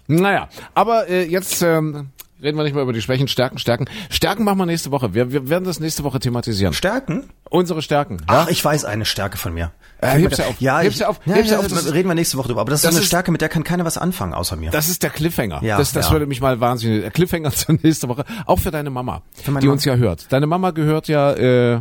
[0.06, 2.10] Naja, aber äh, jetzt ähm,
[2.42, 3.86] reden wir nicht mehr über die Schwächen, Stärken, Stärken.
[4.10, 5.14] Stärken machen wir nächste Woche.
[5.14, 6.72] Wir, wir werden das nächste Woche thematisieren.
[6.72, 7.30] Stärken?
[7.50, 8.18] Unsere Stärken.
[8.26, 9.72] Ach, ich weiß eine Stärke von mir.
[10.00, 10.60] Äh, heb's ja auf.
[10.60, 11.20] Ja, Heb's ich, ja auf.
[11.24, 11.66] Ja, Heb's ja, auf.
[11.66, 12.60] das Das- reden wir nächste Woche drüber.
[12.60, 14.70] Aber das, Das ist eine ist- Stärke, mit der kann keiner was anfangen, außer mir.
[14.70, 15.62] Das ist der Cliffhanger.
[15.62, 16.12] Ja, das das ja.
[16.12, 17.00] würde mich mal wahnsinnig.
[17.02, 18.24] Der Cliffhanger zur nächste Woche.
[18.46, 19.72] Auch für deine Mama, meine die Mama.
[19.74, 20.26] uns ja hört.
[20.32, 21.80] Deine Mama gehört ja, äh,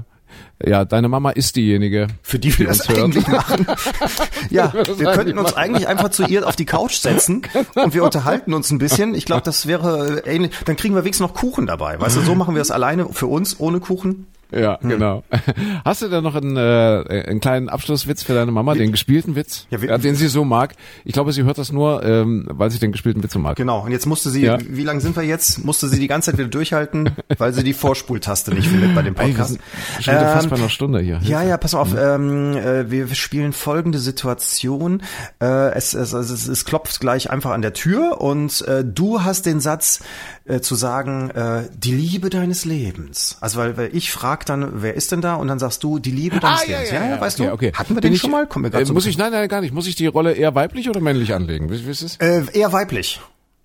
[0.66, 3.00] ja, deine Mama ist diejenige, für die wir das hört.
[3.00, 3.68] eigentlich machen.
[4.50, 7.44] ja, wir könnten uns eigentlich einfach zu ihr auf die Couch setzen
[7.76, 9.14] und wir unterhalten uns ein bisschen.
[9.14, 10.52] Ich glaube, das wäre ähnlich.
[10.66, 12.00] Dann kriegen wir wenigstens noch Kuchen dabei.
[12.00, 14.28] Weißt du, so machen wir es alleine für uns ohne Kuchen.
[14.52, 14.90] Ja, Hm.
[14.90, 15.24] genau.
[15.86, 19.68] Hast du da noch einen, äh, einen kleinen Abschlusswitz für deine Mama, den gespielten Witz,
[19.70, 20.74] Ja, ja, den sie so mag?
[21.06, 23.56] Ich glaube, sie hört das nur, ähm, weil sie den gespielten Witz so mag.
[23.58, 23.84] Genau.
[23.84, 24.58] Und jetzt musste sie, Ja.
[24.62, 25.66] wie lange sind wir jetzt?
[25.66, 29.16] Musste sie die ganze Zeit wieder durchhalten, weil sie die Vorspultaste nicht findet bei dem
[29.18, 29.50] Ey, Podcast.
[29.52, 29.62] sind
[30.02, 31.20] schon wieder fast Ähm, bei einer Stunde hier.
[31.24, 31.94] Ja, ja, pass mal auf.
[31.98, 35.02] Ähm, äh, wir spielen folgende Situation.
[35.42, 39.46] Äh, es, es, es, es, klopft gleich einfach an der Tür und äh, du hast
[39.46, 40.02] den Satz
[40.46, 43.38] äh, zu sagen, äh, die Liebe deines Lebens.
[43.42, 45.36] Also weil, weil ich frag dann, wer ist denn da?
[45.36, 46.92] Und dann sagst du, die Liebe deines Lebens.
[46.92, 47.54] weißt okay, du?
[47.54, 47.72] okay.
[47.74, 48.48] Hatten wir den ich, schon mal?
[48.48, 49.74] Kommen wir äh, so muss ich, nein, nein, gar nicht.
[49.74, 51.70] Muss ich die Rolle eher weiblich oder männlich anlegen?
[51.72, 52.18] Wie, wie ist es?
[52.18, 53.20] äh, eher weiblich.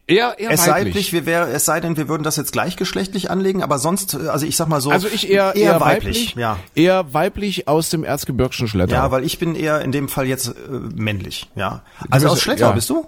[0.08, 0.96] Eher, eher Es sei, weiblich.
[0.96, 4.28] nicht, wir wär, es sei denn, wir würden das jetzt gleichgeschlechtlich anlegen, aber sonst, äh,
[4.28, 6.58] also ich sag mal so, also ich eher, eher, weiblich, ja.
[6.74, 8.94] eher weiblich aus dem Erzgebirgschen Schlettau.
[8.94, 10.52] Ja, weil ich bin eher in dem Fall jetzt äh,
[10.94, 11.82] männlich, ja.
[12.10, 12.72] Also bist- aus Schlettau ja.
[12.72, 13.06] bist du?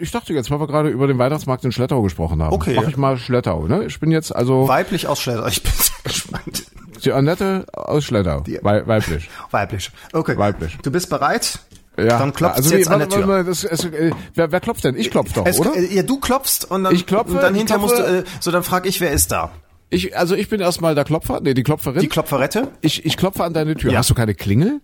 [0.00, 2.52] Ich dachte jetzt, weil wir gerade über den Weihnachtsmarkt in Schlettau gesprochen haben.
[2.54, 2.74] Okay.
[2.76, 3.84] Mach ich mal Schlettau, ne?
[3.84, 5.46] Ich bin jetzt also Weiblich aus Schlettau.
[5.48, 6.64] Ich bin sehr gespannt.
[7.04, 8.42] die Annette aus Schlettau.
[8.62, 9.28] Wei weiblich.
[9.50, 9.90] Weiblich.
[10.12, 10.36] Okay.
[10.36, 10.76] Weiblich.
[10.82, 11.58] Du bist bereit?
[11.98, 12.18] Ja.
[12.18, 13.42] Dann klopft also, jetzt wie- an der Tür.
[13.44, 14.96] das, es, äh, wer, wer klopft denn?
[14.96, 15.74] Ich klopf doch, Es, oder?
[15.76, 18.24] äh, ja, du klopfst und dann, Ich klopfe, und dann ich hinterher musst du, äh,
[18.40, 19.50] so dann frag ich, wer ist da?
[19.88, 22.00] Ich, also ich bin erstmal der Klopfer, nee, die Klopferin.
[22.00, 22.68] Die Klopferette?
[22.82, 23.92] ich, ich klopfe an deine Tür.
[23.92, 24.00] Ja.
[24.00, 24.80] Hast du keine Klingel?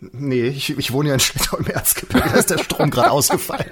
[0.00, 3.70] Nee, ich, ich wohne ja in Schlettau im Erzgebirge, da ist der Strom gerade ausgefallen.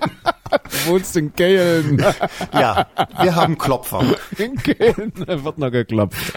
[0.50, 2.04] Du wohnst in Kehlen.
[2.52, 2.86] Ja,
[3.20, 4.16] wir haben Klopfer.
[4.38, 6.34] In Kehlen wird noch geklopft.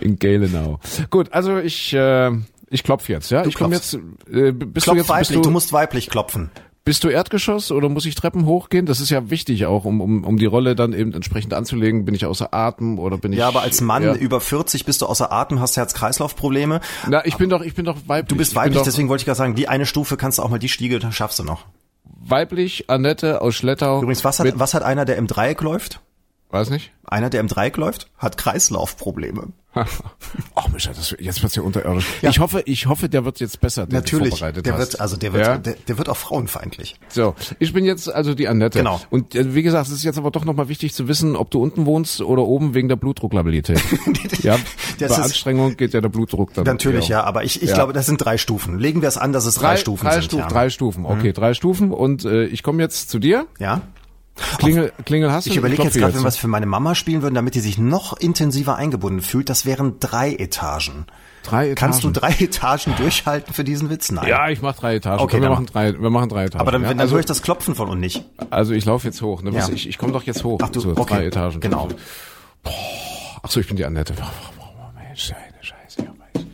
[0.00, 0.80] In Kehlenau.
[1.10, 2.30] Gut, also ich, äh,
[2.70, 3.44] ich klopf jetzt, ja?
[3.44, 6.50] ich komme jetzt, äh, bist Klopf du jetzt, weiblich, du, du, musst weiblich klopfen.
[6.88, 8.86] Bist du Erdgeschoss oder muss ich Treppen hochgehen?
[8.86, 12.06] Das ist ja wichtig auch, um, um, um die Rolle dann eben entsprechend anzulegen.
[12.06, 13.40] Bin ich außer Atem oder bin ich?
[13.40, 14.14] Ja, aber als Mann ja.
[14.14, 16.80] über 40 bist du außer Atem, hast Herz-Kreislauf-Probleme.
[17.06, 18.28] Na, ich bin doch, ich bin doch weiblich.
[18.28, 20.58] Du bist weiblich, deswegen wollte ich gerade sagen, die eine Stufe kannst du auch mal
[20.58, 21.66] die Stiege, schaffst du noch.
[22.04, 24.00] weiblich, Annette aus Schlettau.
[24.00, 26.00] Übrigens, was hat, was hat einer, der im Dreieck läuft?
[26.50, 26.92] Weiß nicht.
[27.04, 29.48] Einer, der im Dreieck läuft, hat Kreislaufprobleme.
[30.54, 32.06] Ach Micha, das, jetzt wird's ja unterirdisch.
[32.22, 34.78] Ich hoffe, ich hoffe, der wird jetzt besser, du Natürlich, der hast.
[34.78, 35.58] wird, also der wird, Ja?
[35.58, 36.96] der, der wird auch frauenfeindlich.
[37.08, 38.78] So, ich bin jetzt also die Annette.
[38.78, 39.00] Genau.
[39.10, 41.62] Und äh, wie gesagt, es ist jetzt aber doch nochmal wichtig zu wissen, ob du
[41.62, 43.80] unten wohnst oder oben wegen der Blutdrucklabilität.
[44.42, 44.56] ja,
[44.98, 46.64] Das bei ist- Anstrengung geht ja der Blutdruck dann.
[46.64, 47.20] Natürlich, ja.
[47.20, 47.74] ja, aber ich, ich Ja.
[47.76, 48.78] glaube, das sind drei Stufen.
[48.78, 50.32] Legen wir es an, dass es drei, Stufen drei sind.
[50.32, 50.44] Ja.
[50.46, 50.48] Mhm.
[50.48, 51.06] drei Stufen.
[51.06, 51.92] Okay, drei Stufen.
[51.92, 53.46] Und äh, ich komme jetzt zu dir.
[53.58, 53.82] ja?
[54.58, 55.50] Klingel, Klingel hast du?
[55.50, 57.78] Ich überlege jetzt gerade, wenn wir es für meine Mama spielen würden, damit die sich
[57.78, 61.06] noch intensiver eingebunden fühlt, das wären drei Etagen.
[61.42, 61.74] Drei Etagen.
[61.74, 64.10] Kannst du drei Etagen durchhalten für diesen Witz?
[64.10, 64.28] Nein.
[64.28, 65.20] Ja, ich mach drei Etagen.
[65.20, 66.60] Okay, Komm, wir machen drei, wir machen drei Etagen.
[66.60, 66.88] Aber dann, ja?
[66.88, 68.24] dann also, höre ich das Klopfen von und nicht.
[68.50, 69.42] also ich laufe jetzt hoch.
[69.42, 69.50] Ne?
[69.50, 69.68] Ja.
[69.68, 70.58] Ich, ich komme doch jetzt hoch.
[70.62, 71.14] Ach du, so, okay.
[71.14, 71.60] drei Etagen.
[71.60, 71.88] Genau.
[73.42, 74.14] Ach so, ich bin die Annette.
[74.20, 74.24] Oh,
[74.60, 76.02] oh, oh, Mensch, eine Scheiße.
[76.02, 76.48] Ja, Mensch.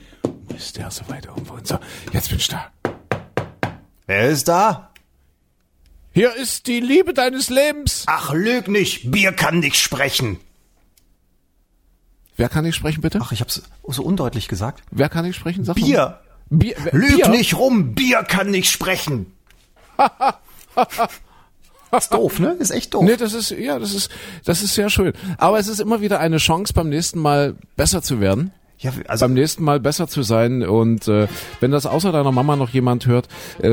[0.52, 1.54] Mist, der ist so weit irgendwo.
[1.54, 1.78] Und so,
[2.12, 2.66] jetzt bin ich da.
[4.06, 4.90] Wer ist da?
[6.14, 8.04] Hier ist die Liebe deines Lebens.
[8.06, 9.10] Ach, lüg nicht.
[9.10, 10.38] Bier kann nicht sprechen.
[12.36, 13.18] Wer kann ich sprechen, bitte?
[13.20, 14.84] Ach, ich hab's so undeutlich gesagt.
[14.92, 15.64] Wer kann ich sprechen?
[15.64, 15.98] Sag Bier.
[15.98, 16.20] Mal.
[16.50, 16.76] Bier.
[16.92, 17.28] Lüg Bier?
[17.30, 17.94] nicht rum.
[17.96, 19.32] Bier kann nicht sprechen.
[21.96, 22.52] ist doof, ne?
[22.60, 23.02] Ist echt doof.
[23.02, 24.08] Nee, das ist, ja, das ist,
[24.44, 25.14] das ist sehr schön.
[25.38, 28.52] Aber es ist immer wieder eine Chance, beim nächsten Mal besser zu werden.
[28.78, 31.26] Ja, also beim nächsten Mal besser zu sein und äh,
[31.60, 33.28] wenn das außer deiner Mama noch jemand hört,
[33.62, 33.68] äh,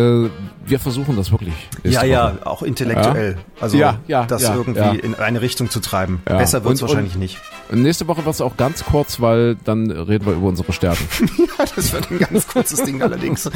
[0.66, 1.54] wir versuchen das wirklich.
[1.84, 3.34] ja, ja, auch intellektuell.
[3.34, 3.62] Ja.
[3.62, 4.92] Also Ja, ja, das ja, irgendwie ja.
[4.92, 6.22] in eine Richtung zu treiben.
[6.30, 6.38] Ja.
[6.38, 7.38] Besser wird's Und- wahrscheinlich und- nicht.
[7.72, 11.06] Nächste Woche wird es auch ganz kurz, weil dann reden wir über unsere Stärken.
[11.60, 13.50] Ja, das wird ein ganz kurzes Ding allerdings.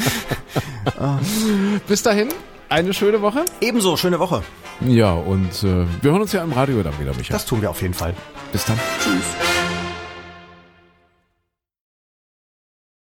[1.88, 2.30] Bis dahin,
[2.70, 3.46] eine schöne Woche.
[3.62, 4.44] Ebenso, schöne Woche.
[4.86, 7.32] Ja, und äh, wir hören uns ja im Radio dann wieder, Michael.
[7.34, 8.14] Das tun wir auf jeden Fall.
[8.52, 8.78] Bis dann.
[9.00, 9.85] Tschüss.